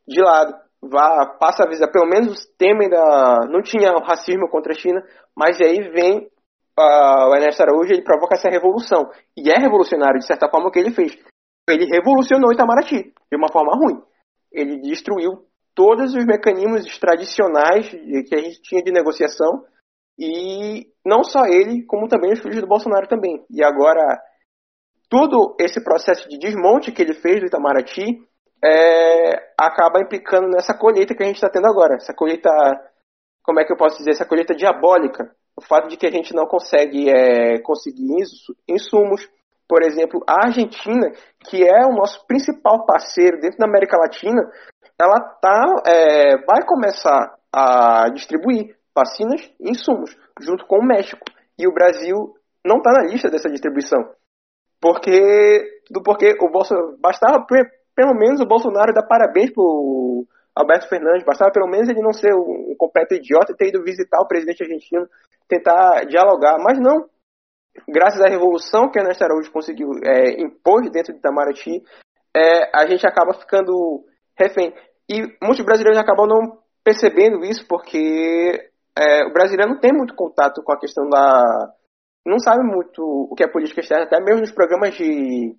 de 0.08 0.22
lado, 0.22 0.54
vá, 0.82 1.38
passa 1.40 1.64
a 1.64 1.70
visar, 1.70 1.92
pelo 1.92 2.08
menos 2.08 2.32
os 2.32 2.46
Temer 2.58 2.90
da, 2.90 3.48
não 3.50 3.62
tinha 3.62 3.92
racismo 4.04 4.50
contra 4.50 4.74
a 4.74 4.76
China, 4.76 5.04
mas 5.36 5.60
aí 5.62 5.90
vem 5.92 6.30
uh, 6.80 7.30
o 7.30 7.36
Ernesto 7.36 7.64
Araújo, 7.64 7.94
ele 7.94 8.04
provoca 8.04 8.36
essa 8.36 8.50
revolução, 8.50 9.10
e 9.38 9.50
é 9.52 9.58
revolucionário 9.58 10.20
de 10.20 10.26
certa 10.26 10.50
forma 10.50 10.68
o 10.68 10.72
que 10.72 10.80
ele 10.80 10.94
fez. 10.94 11.18
Ele 11.70 11.86
revolucionou 11.86 12.52
Itamaraty, 12.52 13.14
de 13.32 13.38
uma 13.38 13.52
forma 13.52 13.74
ruim. 13.74 14.02
Ele 14.52 14.82
destruiu 14.82 15.46
todos 15.74 16.14
os 16.14 16.26
mecanismos 16.26 16.86
tradicionais 17.00 17.90
que 17.90 18.36
a 18.36 18.40
gente 18.40 18.62
tinha 18.62 18.84
de 18.84 18.92
negociação 18.92 19.64
e 20.18 20.88
não 21.06 21.24
só 21.24 21.46
ele, 21.46 21.84
como 21.86 22.08
também 22.08 22.34
os 22.34 22.40
filhos 22.40 22.62
do 22.62 22.68
Bolsonaro 22.68 23.08
também. 23.08 23.44
E 23.50 23.64
agora, 23.64 24.22
todo 25.10 25.56
esse 25.60 25.84
processo 25.84 26.28
de 26.30 26.38
desmonte 26.38 26.92
que 26.92 27.02
ele 27.02 27.14
fez 27.14 27.40
do 27.40 27.48
Itamaraty 27.48 28.20
é, 28.64 29.54
acaba 29.60 30.00
implicando 30.00 30.48
nessa 30.48 30.74
colheita 30.74 31.16
que 31.16 31.24
a 31.24 31.26
gente 31.26 31.36
está 31.36 31.50
tendo 31.50 31.68
agora. 31.68 31.96
Essa 31.96 32.14
colheita, 32.14 32.50
como 33.44 33.60
é 33.60 33.66
que 33.66 33.74
eu 33.74 33.78
posso 33.78 33.98
dizer, 33.98 34.12
essa 34.12 34.26
colheita 34.26 34.56
diabólica. 34.56 35.30
O 35.56 35.62
fato 35.62 35.88
de 35.88 35.98
que 35.98 36.08
a 36.08 36.12
gente 36.12 36.34
não 36.34 36.48
consegue 36.48 37.10
é, 37.10 37.60
conseguir 37.60 38.08
insumos, 38.68 39.30
Por 39.68 39.84
exemplo, 39.84 40.24
a 40.28 40.48
Argentina, 40.48 41.12
que 41.50 41.64
é 41.64 41.86
o 41.86 41.94
nosso 41.94 42.26
principal 42.28 42.86
parceiro 42.86 43.40
dentro 43.40 43.58
da 43.58 43.66
América 43.66 43.98
Latina, 43.98 44.42
ela 45.00 45.20
tá, 45.20 45.82
é, 45.86 46.38
vai 46.46 46.66
começar 46.66 47.36
a 47.52 48.10
distribuir 48.10 48.76
vacinas 48.96 49.42
e 49.60 49.72
insumos 49.72 50.16
junto 50.42 50.66
com 50.66 50.80
o 50.80 50.86
México. 50.86 51.24
E 51.58 51.68
o 51.68 51.74
Brasil 51.74 52.36
não 52.66 52.78
está 52.78 52.92
na 52.92 53.04
lista 53.04 53.30
dessa 53.30 53.50
distribuição. 53.50 54.00
Porque, 54.82 55.82
do 55.90 56.02
porque 56.02 56.36
o 56.42 56.50
Bolsonaro, 56.50 56.98
bastava 57.00 57.46
pelo 57.96 58.14
menos 58.14 58.42
o 58.42 58.46
Bolsonaro 58.46 58.94
dar 58.94 59.06
parabéns 59.08 59.52
pro 59.52 60.26
Alberto 60.56 60.90
Fernandes, 60.90 61.26
bastava 61.26 61.52
pelo 61.52 61.70
menos 61.70 61.90
ele 61.90 62.02
não 62.02 62.14
ser 62.14 62.34
um 62.34 62.76
completo 62.78 63.16
idiota 63.16 63.52
e 63.52 63.56
ter 63.56 63.70
ido 63.70 63.84
visitar 63.84 64.20
o 64.20 64.28
presidente 64.28 64.64
argentino, 64.64 65.08
tentar 65.48 66.06
dialogar, 66.06 66.58
mas 66.60 66.80
não. 66.80 67.08
Graças 67.88 68.22
à 68.22 68.30
revolução 68.30 68.90
que 68.92 69.00
Ernesto 69.00 69.24
Araújo 69.24 69.52
conseguiu 69.52 69.90
é, 70.04 70.42
impor 70.42 70.82
dentro 70.92 71.12
de 71.12 71.20
Itamaraty, 71.20 71.82
é, 72.36 72.70
a 72.78 72.86
gente 72.86 73.06
acaba 73.08 73.34
ficando 73.34 74.06
refém. 74.38 74.74
E 75.10 75.22
muitos 75.42 75.66
brasileiros 75.66 76.00
acabam 76.00 76.28
não 76.28 76.60
percebendo 76.84 77.44
isso 77.44 77.66
porque 77.68 78.70
é, 78.98 79.26
o 79.26 79.34
brasileiro 79.34 79.72
não 79.72 79.80
tem 79.80 79.92
muito 79.92 80.16
contato 80.16 80.62
com 80.64 80.72
a 80.72 80.80
questão 80.80 81.08
da. 81.10 81.74
Não 82.26 82.40
sabe 82.40 82.64
muito 82.64 83.02
o 83.02 83.36
que 83.36 83.44
é 83.44 83.52
política 83.52 83.82
externa, 83.82 84.06
até 84.06 84.20
mesmo 84.22 84.42
nos 84.42 84.52
programas 84.52 84.96
de. 84.96 85.56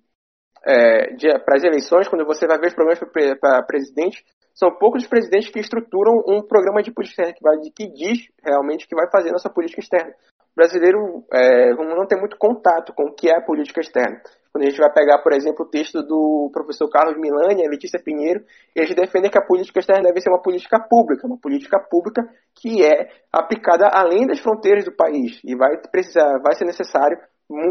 É, 0.67 1.13
de 1.13 1.27
para 1.39 1.57
as 1.57 1.63
eleições, 1.63 2.07
quando 2.07 2.25
você 2.25 2.47
vai 2.47 2.57
ver 2.57 2.67
os 2.67 2.73
programas 2.73 2.99
para 3.39 3.63
presidente, 3.63 4.23
são 4.55 4.71
poucos 4.77 5.03
os 5.03 5.09
presidentes 5.09 5.51
que 5.51 5.59
estruturam 5.59 6.23
um 6.27 6.41
programa 6.41 6.81
de 6.81 6.91
política 6.91 7.23
externa 7.23 7.33
que, 7.33 7.43
vai, 7.43 7.57
que 7.75 7.93
diz 7.93 8.29
realmente 8.43 8.87
que 8.87 8.95
vai 8.95 9.09
fazer 9.11 9.31
nossa 9.31 9.49
política 9.49 9.81
externa. 9.81 10.13
Brasileiro 10.55 11.25
é, 11.33 11.73
não 11.73 12.07
tem 12.07 12.19
muito 12.19 12.37
contato 12.37 12.93
com 12.93 13.03
o 13.03 13.13
que 13.13 13.29
é 13.29 13.37
a 13.37 13.41
política 13.41 13.81
externa. 13.81 14.21
Quando 14.51 14.63
a 14.63 14.69
gente 14.69 14.79
vai 14.79 14.91
pegar, 14.93 15.21
por 15.21 15.33
exemplo, 15.33 15.65
o 15.65 15.69
texto 15.69 16.01
do 16.01 16.49
professor 16.53 16.89
Carlos 16.89 17.19
Milani 17.19 17.63
e 17.63 17.69
Letícia 17.69 18.01
Pinheiro, 18.01 18.41
eles 18.73 18.95
defendem 18.95 19.29
que 19.29 19.37
a 19.37 19.45
política 19.45 19.79
externa 19.79 20.03
deve 20.03 20.21
ser 20.21 20.29
uma 20.29 20.41
política 20.41 20.79
pública, 20.79 21.27
uma 21.27 21.37
política 21.37 21.77
pública 21.79 22.21
que 22.55 22.85
é 22.85 23.09
aplicada 23.33 23.89
além 23.91 24.25
das 24.25 24.39
fronteiras 24.39 24.85
do 24.85 24.95
país 24.95 25.41
e 25.43 25.55
vai 25.55 25.77
precisar, 25.91 26.39
vai 26.39 26.55
ser 26.55 26.63
necessário, 26.63 27.17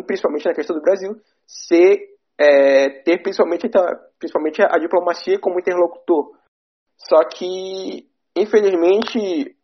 principalmente 0.06 0.46
na 0.46 0.54
questão 0.54 0.76
do 0.76 0.82
Brasil, 0.82 1.16
ser 1.46 2.12
é, 2.38 2.90
ter 3.02 3.22
principalmente, 3.22 3.70
principalmente 4.18 4.60
a 4.60 4.78
diplomacia 4.78 5.38
como 5.38 5.58
interlocutor 5.58 6.32
só 6.98 7.24
que, 7.24 8.08
infelizmente, 8.36 9.56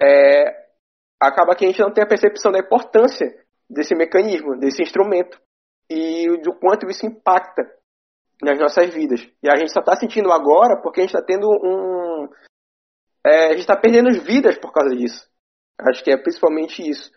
é, 0.00 0.67
acaba 1.20 1.54
que 1.54 1.64
a 1.64 1.68
gente 1.68 1.80
não 1.80 1.92
tem 1.92 2.04
a 2.04 2.08
percepção 2.08 2.52
da 2.52 2.58
importância 2.58 3.26
desse 3.68 3.94
mecanismo, 3.94 4.58
desse 4.58 4.82
instrumento, 4.82 5.38
e 5.90 6.26
do 6.42 6.54
quanto 6.58 6.88
isso 6.88 7.06
impacta 7.06 7.62
nas 8.42 8.58
nossas 8.58 8.92
vidas. 8.92 9.20
E 9.42 9.50
a 9.50 9.56
gente 9.56 9.72
só 9.72 9.80
está 9.80 9.96
sentindo 9.96 10.32
agora 10.32 10.80
porque 10.80 11.00
a 11.00 11.02
gente 11.02 11.14
está 11.14 11.24
tendo 11.24 11.46
um. 11.48 12.28
É, 13.26 13.46
a 13.46 13.50
gente 13.50 13.60
está 13.60 13.76
perdendo 13.76 14.10
vidas 14.22 14.56
por 14.58 14.72
causa 14.72 14.94
disso. 14.94 15.26
Acho 15.80 16.02
que 16.02 16.10
é 16.10 16.16
principalmente 16.16 16.88
isso. 16.88 17.10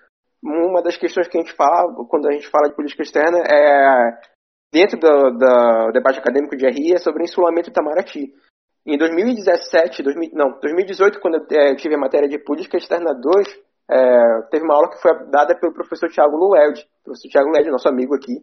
Uma 0.44 0.82
das 0.82 0.98
questões 0.98 1.28
que 1.28 1.38
a 1.38 1.42
gente 1.42 1.54
fala, 1.54 1.94
quando 2.10 2.28
a 2.28 2.32
gente 2.32 2.48
fala 2.50 2.68
de 2.68 2.76
política 2.76 3.04
externa, 3.04 3.40
é 3.40 4.32
dentro 4.74 4.98
do, 5.00 5.32
do 5.38 5.92
debate 5.92 6.20
acadêmico 6.20 6.56
de 6.56 6.66
RI, 6.66 6.94
é 6.96 6.98
sobre 6.98 7.22
o 7.22 7.26
insulamento 7.26 7.70
Itamaraty. 7.70 8.34
Em 8.86 8.98
2017, 8.98 10.02
2000, 10.02 10.32
não, 10.34 10.60
2018, 10.60 11.20
quando 11.20 11.36
eu 11.36 11.60
é, 11.60 11.76
tive 11.76 11.94
a 11.94 12.00
matéria 12.00 12.28
de 12.28 12.40
Política 12.40 12.78
Externa 12.78 13.14
2, 13.14 13.60
é, 13.90 14.42
teve 14.50 14.64
uma 14.64 14.76
aula 14.76 14.90
que 14.90 15.02
foi 15.02 15.12
dada 15.30 15.58
pelo 15.58 15.74
professor 15.74 16.10
Tiago 16.10 16.38
Lued. 16.38 16.82
O 17.02 17.04
professor 17.06 17.30
Tiago 17.30 17.50
Lued, 17.50 17.70
nosso 17.70 17.90
amigo 17.90 18.16
aqui, 18.16 18.42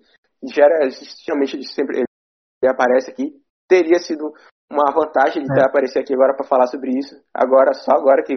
já 0.55 0.64
era, 0.64 0.88
geralmente 1.24 1.62
sempre 1.64 1.98
ele 1.98 2.70
aparece 2.70 3.11
aqui. 3.11 3.33
Teria 3.68 3.98
sido 3.98 4.33
uma 4.70 4.92
vantagem 4.92 5.42
ele 5.42 5.61
é. 5.61 5.64
aparecer 5.64 6.01
aqui 6.01 6.14
agora 6.14 6.35
para 6.35 6.46
falar 6.46 6.66
sobre 6.66 6.90
isso. 6.98 7.14
Agora, 7.33 7.72
só 7.72 7.92
agora 7.92 8.22
que. 8.22 8.37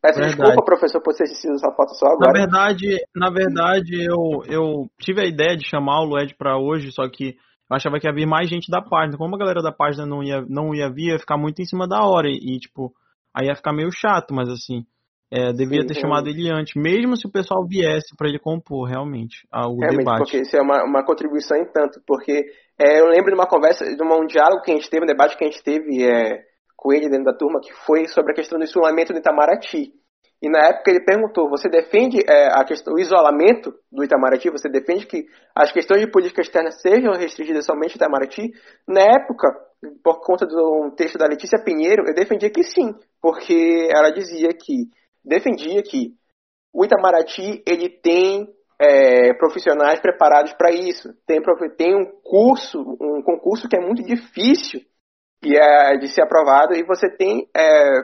Peço 0.00 0.20
verdade. 0.20 0.36
desculpa, 0.36 0.64
professor, 0.64 1.02
por 1.02 1.12
ter 1.14 1.24
assistido 1.24 1.54
essa 1.54 1.72
foto 1.72 1.92
só 1.94 2.06
agora. 2.06 2.32
Na 2.32 2.32
verdade, 2.32 3.04
na 3.14 3.30
verdade 3.30 4.04
eu, 4.04 4.42
eu 4.46 4.86
tive 5.00 5.20
a 5.20 5.26
ideia 5.26 5.56
de 5.56 5.68
chamar 5.68 6.00
o 6.02 6.04
Lued 6.04 6.36
para 6.36 6.56
hoje, 6.56 6.92
só 6.92 7.08
que 7.08 7.36
eu 7.70 7.76
achava 7.76 7.98
que 7.98 8.06
ia 8.06 8.14
vir 8.14 8.26
mais 8.26 8.48
gente 8.48 8.70
da 8.70 8.80
página. 8.80 9.18
Como 9.18 9.34
a 9.34 9.38
galera 9.38 9.60
da 9.60 9.72
página 9.72 10.06
não 10.06 10.22
ia, 10.22 10.40
não 10.48 10.72
ia 10.72 10.88
vir, 10.88 11.12
ia 11.12 11.18
ficar 11.18 11.36
muito 11.36 11.60
em 11.60 11.64
cima 11.64 11.86
da 11.86 12.04
hora. 12.04 12.28
E 12.28 12.58
tipo, 12.58 12.92
aí 13.34 13.48
ia 13.48 13.56
ficar 13.56 13.72
meio 13.72 13.90
chato, 13.90 14.32
mas 14.32 14.48
assim, 14.48 14.86
é, 15.30 15.52
devia 15.52 15.82
Sim, 15.82 15.88
ter 15.88 16.00
chamado 16.00 16.28
ele 16.28 16.50
antes, 16.50 16.74
mesmo 16.74 17.16
se 17.16 17.26
o 17.26 17.30
pessoal 17.30 17.66
viesse 17.66 18.16
para 18.16 18.28
ele 18.28 18.38
compor 18.38 18.88
realmente 18.88 19.46
o 19.52 19.78
realmente, 19.78 19.98
debate. 19.98 20.18
Porque 20.18 20.38
isso 20.38 20.56
é 20.56 20.62
uma, 20.62 20.84
uma 20.84 21.04
contribuição 21.04 21.56
em 21.56 21.66
tanto, 21.70 22.00
porque 22.06 22.46
é, 22.78 23.00
eu 23.00 23.06
lembro 23.06 23.30
de 23.30 23.34
uma 23.34 23.46
conversa, 23.46 23.84
de 23.84 24.02
uma, 24.02 24.16
um 24.16 24.26
diálogo 24.26 24.62
que 24.62 24.70
a 24.70 24.74
gente 24.74 24.88
teve, 24.88 25.04
um 25.04 25.06
debate 25.06 25.36
que 25.36 25.44
a 25.44 25.50
gente 25.50 25.62
teve 25.62 26.02
é, 26.02 26.40
com 26.74 26.92
ele 26.92 27.10
dentro 27.10 27.24
da 27.24 27.36
turma, 27.36 27.60
que 27.60 27.72
foi 27.84 28.06
sobre 28.08 28.32
a 28.32 28.34
questão 28.34 28.58
do 28.58 28.64
isolamento 28.64 29.12
do 29.12 29.18
Itamaraty. 29.18 29.92
E 30.40 30.48
na 30.48 30.68
época 30.68 30.90
ele 30.92 31.04
perguntou: 31.04 31.50
você 31.50 31.68
defende 31.68 32.18
é, 32.26 32.46
a 32.52 32.64
questão, 32.64 32.94
o 32.94 32.98
isolamento 32.98 33.74
do 33.90 34.04
Itamaraty? 34.04 34.48
Você 34.50 34.68
defende 34.68 35.04
que 35.04 35.26
as 35.54 35.72
questões 35.72 36.00
de 36.00 36.10
política 36.10 36.40
externa 36.40 36.70
sejam 36.70 37.12
restringidas 37.12 37.66
somente 37.66 37.92
ao 37.92 37.96
Itamaraty? 37.96 38.52
Na 38.86 39.02
época, 39.02 39.48
por 40.02 40.20
conta 40.20 40.46
de 40.46 40.54
um 40.54 40.90
texto 40.94 41.18
da 41.18 41.26
Letícia 41.26 41.62
Pinheiro, 41.62 42.04
eu 42.06 42.14
defendia 42.14 42.50
que 42.50 42.62
sim, 42.62 42.94
porque 43.20 43.88
ela 43.90 44.10
dizia 44.10 44.50
que 44.50 44.88
defendia 45.28 45.82
que 45.82 46.14
o 46.72 46.84
Itamaraty 46.84 47.62
ele 47.66 47.88
tem 47.88 48.48
é, 48.80 49.34
profissionais 49.34 50.00
preparados 50.00 50.52
para 50.52 50.70
isso, 50.70 51.12
tem, 51.26 51.40
tem 51.76 51.96
um 51.96 52.06
curso, 52.22 52.80
um 52.80 53.22
concurso 53.22 53.68
que 53.68 53.76
é 53.76 53.80
muito 53.80 54.02
difícil 54.02 54.80
e 55.42 55.56
é, 55.56 55.96
de 55.96 56.08
ser 56.08 56.22
aprovado 56.22 56.74
e 56.74 56.84
você 56.84 57.08
tem 57.10 57.48
é, 57.56 58.00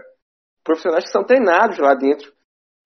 profissionais 0.64 1.04
que 1.04 1.10
são 1.10 1.24
treinados 1.24 1.78
lá 1.78 1.94
dentro 1.94 2.32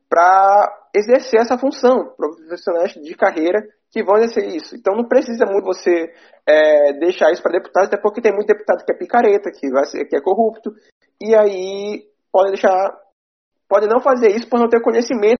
para 0.08 0.88
exercer 0.94 1.40
essa 1.40 1.58
função, 1.58 2.14
profissionais 2.16 2.92
de 2.94 3.14
carreira 3.14 3.62
que 3.90 4.02
vão 4.02 4.16
exercer 4.16 4.54
isso. 4.54 4.74
Então 4.74 4.94
não 4.94 5.06
precisa 5.06 5.46
muito 5.46 5.64
você 5.64 6.12
é, 6.46 6.92
deixar 6.94 7.30
isso 7.30 7.42
para 7.42 7.52
deputados, 7.52 7.88
até 7.88 7.96
porque 8.00 8.20
tem 8.20 8.32
muito 8.32 8.46
deputado 8.46 8.84
que 8.84 8.92
é 8.92 8.96
picareta, 8.96 9.50
que, 9.50 9.70
vai 9.70 9.84
ser, 9.84 10.04
que 10.06 10.16
é 10.16 10.20
corrupto, 10.20 10.72
e 11.20 11.34
aí 11.34 12.06
pode 12.32 12.52
deixar, 12.52 12.96
pode 13.68 13.86
não 13.86 14.00
fazer 14.00 14.30
isso 14.30 14.48
por 14.48 14.58
não 14.58 14.68
ter 14.68 14.80
conhecimento 14.80 15.38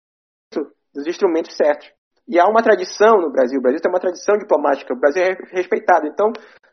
dos 0.95 1.07
instrumentos 1.07 1.57
certos. 1.57 1.91
E 2.29 2.39
há 2.39 2.45
uma 2.47 2.63
tradição 2.63 3.19
no 3.21 3.33
Brasil, 3.33 3.59
o 3.59 3.63
Brasil 3.63 3.81
tem 3.81 3.91
uma 3.91 4.01
tradição 4.01 4.37
diplomática, 4.37 4.93
o 4.93 4.99
Brasil 4.99 5.23
é 5.23 5.35
respeitado, 5.51 6.07
então 6.07 6.31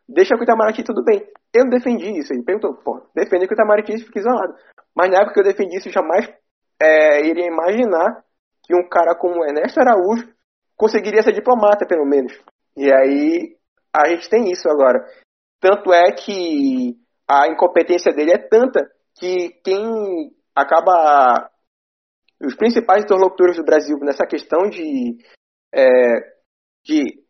deixa 0.07 0.35
o 0.35 0.43
Itamaraty 0.43 0.83
tudo 0.83 1.03
bem. 1.03 1.25
Eu 1.53 1.69
defendi 1.69 2.19
isso, 2.19 2.33
ele 2.33 2.43
perguntou, 2.43 2.73
pô, 2.83 3.01
defende 3.15 3.47
que 3.47 3.53
o 3.53 3.55
Itamaraty 3.55 3.97
fique 3.99 4.19
isolado. 4.19 4.53
Mas 4.93 5.09
na 5.09 5.21
época 5.21 5.33
que 5.33 5.39
eu 5.39 5.45
defendi 5.45 5.77
isso, 5.77 5.89
jamais 5.89 6.29
é, 6.81 7.25
iria 7.25 7.47
imaginar 7.47 8.23
que 8.63 8.75
um 8.75 8.87
cara 8.89 9.15
como 9.15 9.45
Ernesto 9.45 9.79
Araújo 9.79 10.27
conseguiria 10.75 11.21
ser 11.21 11.31
diplomata, 11.31 11.85
pelo 11.87 12.05
menos. 12.05 12.33
E 12.75 12.91
aí 12.91 13.55
a 13.93 14.09
gente 14.09 14.29
tem 14.29 14.51
isso 14.51 14.67
agora. 14.69 15.05
Tanto 15.61 15.93
é 15.93 16.11
que 16.11 16.97
a 17.27 17.47
incompetência 17.47 18.13
dele 18.13 18.31
é 18.31 18.37
tanta 18.37 18.89
que 19.17 19.49
quem 19.63 20.31
acaba. 20.55 21.49
Os 22.41 22.55
principais 22.55 23.03
interlocutores 23.03 23.57
do 23.57 23.63
Brasil 23.63 23.97
nessa 24.01 24.25
questão 24.25 24.69
de, 24.69 25.17
é, 25.73 25.85
de 26.83 27.25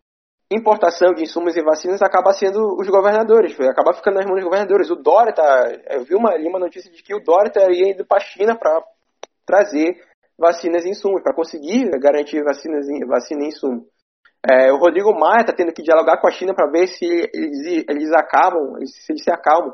importação 0.51 1.13
de 1.13 1.23
insumos 1.23 1.55
e 1.55 1.61
vacinas 1.61 2.01
acaba 2.01 2.33
sendo 2.33 2.75
os 2.79 2.87
governadores, 2.87 3.59
acaba 3.59 3.93
ficando 3.93 4.15
nas 4.15 4.25
mãos 4.25 4.35
dos 4.35 4.45
governadores. 4.45 4.89
O 4.89 4.95
Dória 4.95 5.33
tá, 5.33 5.71
eu 5.89 6.03
vi 6.03 6.15
uma, 6.15 6.35
uma 6.35 6.59
notícia 6.59 6.91
de 6.91 7.03
que 7.03 7.13
o 7.13 7.23
Dória 7.23 7.49
estaria 7.49 7.91
indo 7.91 8.05
para 8.05 8.17
a 8.17 8.25
China 8.25 8.57
para 8.57 8.81
trazer 9.45 9.95
vacinas 10.37 10.85
e 10.85 10.89
insumos, 10.89 11.21
para 11.21 11.33
conseguir 11.33 11.89
garantir 11.99 12.43
vacinas, 12.43 12.85
vacina 13.07 13.43
e 13.43 13.47
insumo. 13.47 13.87
É, 14.47 14.71
o 14.71 14.77
Rodrigo 14.77 15.17
Maia 15.17 15.41
está 15.41 15.53
tendo 15.53 15.73
que 15.73 15.81
dialogar 15.81 16.19
com 16.21 16.27
a 16.27 16.31
China 16.31 16.53
para 16.53 16.69
ver 16.69 16.87
se 16.87 17.05
eles, 17.05 17.85
eles 17.89 18.11
acabam, 18.11 18.75
se 18.85 19.11
eles 19.11 19.23
se 19.23 19.31
acalmam. 19.31 19.73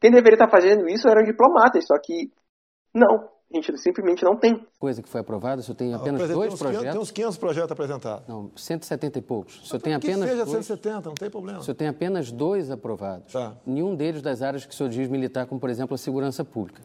Quem 0.00 0.10
deveria 0.10 0.34
estar 0.34 0.46
tá 0.46 0.50
fazendo 0.50 0.88
isso 0.88 1.08
eram 1.08 1.24
diplomatas, 1.24 1.86
só 1.86 1.94
que 1.98 2.30
não. 2.94 3.28
A 3.52 3.56
gente 3.56 3.76
simplesmente 3.76 4.24
não 4.24 4.34
tem. 4.34 4.66
Coisa 4.78 5.02
que 5.02 5.08
foi 5.08 5.20
aprovada, 5.20 5.60
o 5.60 5.64
senhor 5.64 5.76
tem 5.76 5.92
apenas 5.92 6.26
dois 6.30 6.48
tem 6.48 6.58
projetos. 6.58 6.80
500, 6.80 6.92
tem 6.92 7.00
uns 7.02 7.10
500 7.10 7.36
projetos 7.36 7.72
apresentados. 7.72 8.26
Não, 8.26 8.50
170 8.56 9.18
e 9.18 9.22
poucos. 9.22 9.60
O 9.60 9.66
senhor 9.66 9.82
tem 9.82 9.94
apenas. 9.94 10.24
Que 10.24 10.30
seja 10.30 10.44
dois... 10.46 10.66
170, 10.66 11.08
não 11.08 11.14
tem 11.14 11.30
problema. 11.30 11.58
O 11.58 11.62
senhor 11.62 11.74
tem 11.74 11.88
apenas 11.88 12.32
dois 12.32 12.70
aprovados. 12.70 13.30
Tá. 13.30 13.54
Nenhum 13.66 13.94
deles 13.94 14.22
das 14.22 14.40
áreas 14.40 14.64
que 14.64 14.72
o 14.72 14.74
senhor 14.74 14.88
diz 14.88 15.06
militar, 15.08 15.46
como 15.46 15.60
por 15.60 15.68
exemplo 15.68 15.94
a 15.94 15.98
segurança 15.98 16.42
pública. 16.44 16.82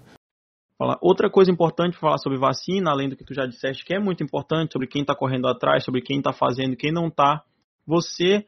Outra 1.01 1.29
coisa 1.29 1.49
importante 1.49 1.97
falar 1.97 2.17
sobre 2.19 2.37
vacina, 2.37 2.91
além 2.91 3.09
do 3.09 3.15
que 3.15 3.23
tu 3.23 3.33
já 3.33 3.47
disseste, 3.47 3.83
que 3.83 3.95
é 3.95 3.99
muito 3.99 4.23
importante, 4.23 4.73
sobre 4.73 4.87
quem 4.87 5.01
está 5.01 5.15
correndo 5.15 5.47
atrás, 5.47 5.83
sobre 5.83 6.01
quem 6.01 6.17
está 6.19 6.31
fazendo, 6.31 6.75
quem 6.75 6.91
não 6.91 7.07
está. 7.07 7.43
Você 7.85 8.45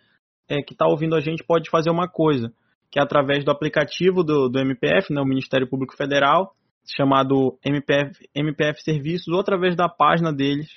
é, 0.47 0.61
que 0.61 0.73
está 0.73 0.87
ouvindo 0.87 1.15
a 1.15 1.21
gente 1.21 1.43
pode 1.43 1.69
fazer 1.69 1.89
uma 1.89 2.07
coisa, 2.07 2.53
que 2.91 2.99
é 2.99 3.01
através 3.01 3.45
do 3.45 3.51
aplicativo 3.51 4.23
do, 4.23 4.49
do 4.49 4.59
MPF, 4.59 5.13
né, 5.13 5.21
o 5.21 5.25
Ministério 5.25 5.67
Público 5.67 5.95
Federal, 5.95 6.53
chamado 6.85 7.57
MPF, 7.63 8.29
MPF 8.33 8.81
Serviços, 8.81 9.27
ou 9.27 9.39
através 9.39 9.75
da 9.75 9.87
página 9.87 10.33
deles, 10.33 10.69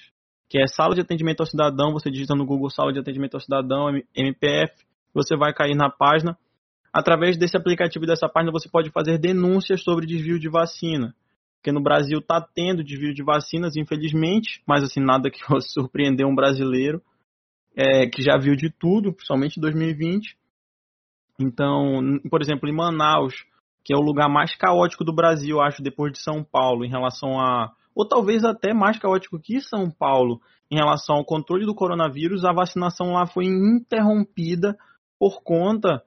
que 0.49 0.59
é 0.59 0.67
Sala 0.67 0.95
de 0.95 1.01
Atendimento 1.01 1.41
ao 1.41 1.47
Cidadão. 1.47 1.93
Você 1.93 2.11
digita 2.11 2.35
no 2.35 2.45
Google 2.45 2.71
Sala 2.71 2.93
de 2.93 2.99
Atendimento 2.99 3.35
ao 3.35 3.41
Cidadão, 3.41 3.89
MPF, 4.15 4.75
você 5.15 5.37
vai 5.37 5.53
cair 5.53 5.75
na 5.75 5.91
página. 5.91 6.37
Através 6.93 7.39
desse 7.39 7.57
aplicativo 7.57 8.05
e 8.05 8.09
dessa 8.09 8.29
página, 8.29 8.53
você 8.53 8.69
pode 8.69 8.91
fazer 8.91 9.19
denúncias 9.19 9.83
sobre 9.83 10.07
desvio 10.07 10.39
de 10.39 10.51
vacina. 10.51 11.15
Porque 11.57 11.73
no 11.73 11.81
Brasil 11.81 12.19
está 12.19 12.41
tendo 12.41 12.83
desvio 12.83 13.15
de 13.15 13.23
vacinas, 13.23 13.77
infelizmente, 13.77 14.61
mas 14.67 14.83
assim, 14.83 15.01
nada 15.01 15.31
que 15.31 15.43
fosse 15.45 15.71
surpreender 15.73 16.27
um 16.27 16.35
brasileiro, 16.35 17.01
é, 17.77 18.07
que 18.07 18.21
já 18.21 18.37
viu 18.37 18.55
de 18.55 18.69
tudo, 18.69 19.13
principalmente 19.13 19.59
em 19.59 19.61
2020. 19.61 20.37
Então, 21.41 22.21
por 22.29 22.43
exemplo, 22.43 22.69
em 22.69 22.75
Manaus, 22.75 23.47
que 23.85 23.93
é 23.93 23.97
o 23.97 24.03
lugar 24.03 24.29
mais 24.29 24.55
caótico 24.57 25.05
do 25.05 25.15
Brasil, 25.15 25.61
acho, 25.61 25.83
depois 25.83 26.13
de 26.13 26.21
São 26.21 26.43
Paulo, 26.45 26.85
em 26.85 26.91
relação 26.91 27.41
a 27.41 27.73
ou 27.95 28.09
talvez 28.09 28.43
até 28.43 28.73
mais 28.73 28.99
caótico 28.99 29.39
que 29.39 29.61
São 29.61 29.91
Paulo 29.91 30.41
em 30.71 30.77
relação 30.77 31.17
ao 31.17 31.25
controle 31.25 31.67
do 31.67 31.75
coronavírus, 31.75 32.45
a 32.45 32.53
vacinação 32.53 33.13
lá 33.13 33.27
foi 33.27 33.45
interrompida 33.45 34.77
por 35.19 35.43
conta 35.43 36.03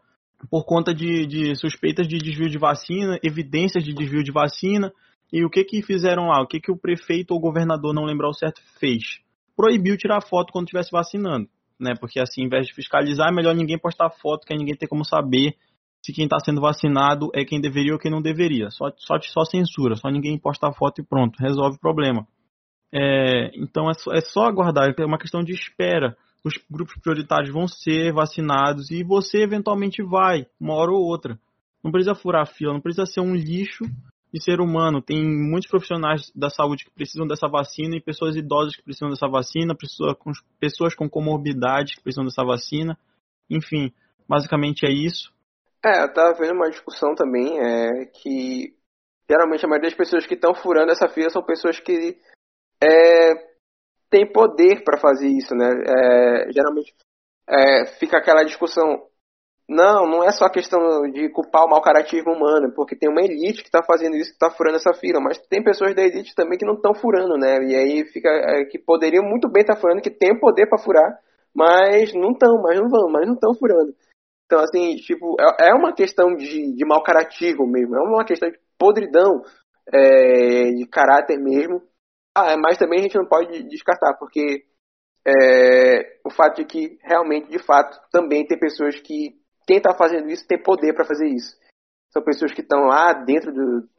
por 0.50 0.66
conta 0.66 0.94
de, 0.94 1.26
de 1.26 1.56
suspeitas 1.56 2.08
de 2.08 2.18
desvio 2.18 2.50
de 2.50 2.58
vacina, 2.58 3.18
evidências 3.24 3.84
de 3.84 3.94
desvio 3.94 4.24
de 4.24 4.32
vacina. 4.32 4.92
E 5.32 5.44
o 5.44 5.50
que 5.50 5.64
que 5.64 5.82
fizeram 5.82 6.28
lá? 6.28 6.42
O 6.42 6.48
que 6.48 6.60
que 6.60 6.72
o 6.72 6.78
prefeito 6.78 7.32
ou 7.32 7.40
governador, 7.40 7.94
não 7.94 8.04
lembrar 8.04 8.30
o 8.30 8.34
certo, 8.34 8.62
fez? 8.80 9.20
Proibiu 9.56 9.98
tirar 9.98 10.22
foto 10.22 10.52
quando 10.52 10.66
estivesse 10.66 10.92
vacinando, 10.92 11.48
né? 11.80 11.94
Porque 12.00 12.20
assim, 12.20 12.42
ao 12.42 12.48
invés 12.48 12.68
de 12.68 12.74
fiscalizar, 12.74 13.30
é 13.30 13.34
melhor 13.34 13.56
ninguém 13.56 13.80
postar 13.80 14.10
foto, 14.10 14.46
que 14.46 14.56
ninguém 14.56 14.76
tem 14.76 14.88
como 14.88 15.06
saber 15.06 15.56
se 16.06 16.13
quem 16.13 16.26
está 16.26 16.38
sendo 16.39 16.62
vacinado 16.62 17.32
é 17.34 17.44
quem 17.44 17.60
deveria 17.60 17.94
ou 17.94 18.00
quem 18.00 18.12
não 18.12 18.22
deveria. 18.22 18.70
Só, 18.70 18.91
só, 18.96 19.20
só 19.20 19.44
censura, 19.44 19.96
só 19.96 20.08
ninguém 20.08 20.38
posta 20.38 20.72
foto 20.72 21.02
e 21.02 21.04
pronto, 21.04 21.39
resolve 21.39 21.78
o 21.78 21.80
problema. 21.80 22.28
É, 22.94 23.50
então 23.56 23.89
é 23.89 23.96
só, 23.96 24.13
é 24.13 24.22
só 24.22 24.46
aguardar, 24.46 24.94
é 24.96 25.04
uma 25.06 25.18
questão 25.18 25.44
de 25.44 25.52
espera. 25.52 26.15
Os 26.44 26.54
grupos 26.70 26.96
prioritários 27.02 27.52
vão 27.52 27.68
ser 27.68 28.13
vacinados 28.13 28.91
e 28.91 29.04
você 29.04 29.39
eventualmente 29.39 30.04
vai, 30.04 30.46
uma 30.62 30.76
hora 30.76 30.91
ou 30.91 31.04
outra. 31.04 31.39
Não 31.84 31.91
precisa 31.91 32.13
furar 32.13 32.46
fila, 32.46 32.74
não 32.74 32.82
precisa 32.82 33.08
ser 33.08 33.22
um 33.22 33.34
lixo 33.34 33.84
de 34.32 34.44
ser 34.44 34.62
humano. 34.62 35.02
Tem 35.02 35.26
muitos 35.26 35.68
profissionais 35.68 36.32
da 36.36 36.52
saúde 36.52 36.86
que 36.86 36.91
precisam 36.91 37.26
dessa 37.26 37.48
vacina 37.48 37.96
e 37.96 38.02
pessoas 38.02 38.36
idosas 38.36 38.76
que 38.76 38.84
precisam 38.84 39.10
dessa 39.10 39.28
vacina, 39.28 39.74
pessoas 39.74 40.15
com, 40.20 40.32
pessoas 40.60 40.94
com 40.94 41.10
comorbidades 41.10 41.96
que 41.96 42.04
precisam 42.04 42.26
dessa 42.26 42.46
vacina. 42.46 42.96
Enfim, 43.50 43.91
basicamente 44.30 44.86
é 44.86 44.91
isso. 44.91 45.34
É, 45.86 46.02
eu 46.02 46.12
tava 46.12 46.34
vendo 46.34 46.56
uma 46.56 46.69
discussão 46.69 47.13
também, 47.13 47.60
é, 47.60 48.06
que 48.08 48.74
geralmente 49.30 49.63
a 49.63 49.67
maioria 49.67 49.89
das 49.89 49.98
pessoas 49.98 50.26
que 50.26 50.34
estão 50.34 50.56
furando 50.56 50.91
essa 50.91 51.08
fila 51.08 51.30
são 51.30 51.43
pessoas 51.43 51.80
que 51.80 52.17
é, 52.82 53.36
têm 54.10 54.32
poder 54.32 54.84
para 54.84 55.00
fazer 55.00 55.28
isso, 55.28 55.54
né? 55.54 55.69
É, 55.69 56.52
geralmente 56.52 56.91
é, 57.48 57.86
fica 58.00 58.17
aquela 58.17 58.43
discussão, 58.43 59.06
não, 59.69 60.08
não 60.08 60.24
é 60.24 60.32
só 60.32 60.50
questão 60.50 60.80
de 61.12 61.30
culpar 61.30 61.65
o 61.65 61.69
mau 61.69 61.82
caratismo 61.84 62.34
humano, 62.34 62.74
porque 62.76 62.95
tem 62.95 63.08
uma 63.08 63.21
elite 63.21 63.62
que 63.62 63.67
está 63.67 63.84
fazendo 63.84 64.15
isso, 64.15 64.32
que 64.32 64.43
está 64.43 64.50
furando 64.50 64.78
essa 64.78 64.93
fila, 64.93 65.19
mas 65.19 65.38
tem 65.38 65.63
pessoas 65.63 65.93
da 65.93 66.02
elite 66.02 66.34
também 66.34 66.58
que 66.58 66.65
não 66.65 66.74
estão 66.74 66.95
furando, 66.95 67.38
né? 67.38 67.60
E 67.63 67.76
aí 67.76 68.06
fica 68.06 68.30
é, 68.30 68.65
que 68.65 68.80
poderiam 68.80 69.24
muito 69.24 69.48
bem 69.48 69.62
estar 69.62 69.76
tá 69.76 69.82
furando, 69.82 70.02
que 70.02 70.10
tem 70.10 70.39
poder 70.39 70.67
para 70.67 70.80
furar, 70.80 71.19
mas 71.54 72.12
não 72.15 72.32
estão, 72.32 72.60
mas 72.63 72.76
não 72.80 72.89
vão, 72.89 73.08
mas 73.08 73.28
não 73.28 73.36
estão 73.36 73.54
furando. 73.54 73.93
Então, 74.46 74.60
assim, 74.60 74.96
tipo, 74.98 75.36
é, 75.40 75.70
é 75.70 75.74
uma 75.74 75.94
questão 75.94 76.36
de, 76.36 76.76
de 76.76 76.86
mau 76.86 77.02
caratismo 77.04 77.66
mesmo, 77.68 77.96
é 77.96 78.00
uma 78.00 78.26
questão 78.26 78.50
de 78.50 78.60
podridão 78.78 79.42
é, 79.92 80.72
de 80.72 80.88
caráter 80.88 81.38
mesmo. 81.40 81.82
Ah, 82.36 82.56
mas 82.58 82.78
também 82.78 83.00
a 83.00 83.04
gente 83.04 83.18
não 83.18 83.26
pode 83.26 83.64
descartar, 83.64 84.16
porque 84.20 84.66
é, 85.26 86.20
o 86.24 86.30
fato 86.30 86.58
de 86.58 86.66
que 86.66 86.98
realmente, 87.02 87.50
de 87.50 87.60
fato, 87.60 87.98
também 88.12 88.46
tem 88.46 88.60
pessoas 88.60 89.00
que 89.00 89.36
quem 89.68 89.78
está 89.78 89.96
fazendo 89.96 90.30
isso 90.30 90.46
tem 90.48 90.62
poder 90.62 90.94
para 90.94 91.06
fazer 91.06 91.28
isso. 91.28 91.58
São 92.12 92.24
pessoas 92.24 92.54
que 92.54 92.62
estão 92.62 92.82
lá 92.82 93.14
dentro 93.14 93.52
do 93.52 93.90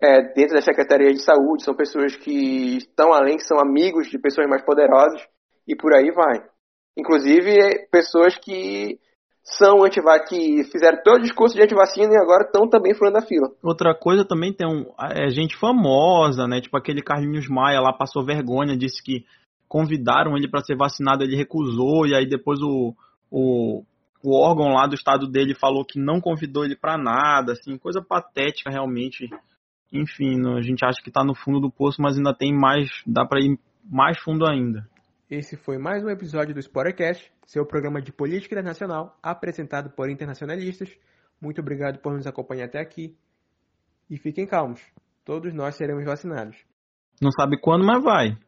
é, 0.00 0.22
dentro 0.34 0.54
da 0.54 0.60
Secretaria 0.60 1.12
de 1.12 1.22
Saúde, 1.22 1.64
são 1.64 1.74
pessoas 1.74 2.14
que 2.16 2.76
estão 2.76 3.12
além, 3.12 3.36
que 3.36 3.44
são 3.44 3.58
amigos 3.58 4.08
de 4.08 4.18
pessoas 4.18 4.46
mais 4.48 4.62
poderosas 4.62 5.26
e 5.66 5.74
por 5.74 5.94
aí 5.94 6.10
vai. 6.10 6.46
Inclusive 6.96 7.88
pessoas 7.90 8.36
que 8.36 9.00
são 9.44 9.84
antivac 9.84 10.26
que 10.26 10.64
fizeram 10.72 11.02
todo 11.04 11.18
o 11.18 11.22
discurso 11.22 11.54
de 11.54 11.62
antivacina 11.62 12.14
e 12.14 12.16
agora 12.16 12.44
estão 12.44 12.66
também 12.66 12.94
furando 12.94 13.18
a 13.18 13.22
fila. 13.22 13.50
Outra 13.62 13.94
coisa 13.94 14.24
também 14.24 14.54
tem 14.54 14.66
um, 14.66 14.86
é, 14.98 15.28
gente 15.28 15.54
famosa, 15.56 16.48
né? 16.48 16.62
Tipo 16.62 16.78
aquele 16.78 17.02
Carlinhos 17.02 17.46
Maia 17.46 17.80
lá 17.80 17.92
passou 17.92 18.24
vergonha, 18.24 18.76
disse 18.76 19.02
que 19.02 19.26
convidaram 19.68 20.34
ele 20.36 20.48
para 20.48 20.64
ser 20.64 20.76
vacinado, 20.76 21.22
ele 21.22 21.36
recusou 21.36 22.06
e 22.06 22.14
aí 22.14 22.26
depois 22.26 22.58
o, 22.62 22.94
o, 23.30 23.82
o 24.22 24.34
órgão 24.34 24.72
lá 24.72 24.86
do 24.86 24.94
estado 24.94 25.28
dele 25.28 25.54
falou 25.54 25.84
que 25.84 25.98
não 25.98 26.20
convidou 26.20 26.64
ele 26.64 26.76
para 26.76 26.96
nada, 26.96 27.52
assim, 27.52 27.76
coisa 27.76 28.00
patética 28.00 28.70
realmente. 28.70 29.28
Enfim, 29.92 30.40
a 30.56 30.62
gente 30.62 30.84
acha 30.84 31.02
que 31.02 31.10
está 31.10 31.22
no 31.22 31.34
fundo 31.34 31.60
do 31.60 31.70
poço, 31.70 32.00
mas 32.00 32.16
ainda 32.16 32.34
tem 32.34 32.52
mais, 32.52 32.88
dá 33.06 33.26
para 33.26 33.40
ir 33.40 33.58
mais 33.84 34.18
fundo 34.18 34.46
ainda. 34.46 34.88
Esse 35.36 35.56
foi 35.56 35.78
mais 35.78 36.04
um 36.04 36.08
episódio 36.08 36.54
do 36.54 36.60
Sportcast, 36.60 37.28
seu 37.44 37.66
programa 37.66 38.00
de 38.00 38.12
política 38.12 38.54
internacional 38.54 39.18
apresentado 39.20 39.90
por 39.90 40.08
internacionalistas. 40.08 40.96
Muito 41.40 41.60
obrigado 41.60 41.98
por 41.98 42.12
nos 42.12 42.24
acompanhar 42.24 42.66
até 42.66 42.78
aqui. 42.78 43.18
E 44.08 44.16
fiquem 44.16 44.46
calmos, 44.46 44.80
todos 45.24 45.52
nós 45.52 45.74
seremos 45.74 46.04
vacinados. 46.04 46.56
Não 47.20 47.32
sabe 47.32 47.60
quando, 47.60 47.84
mas 47.84 48.00
vai. 48.00 48.38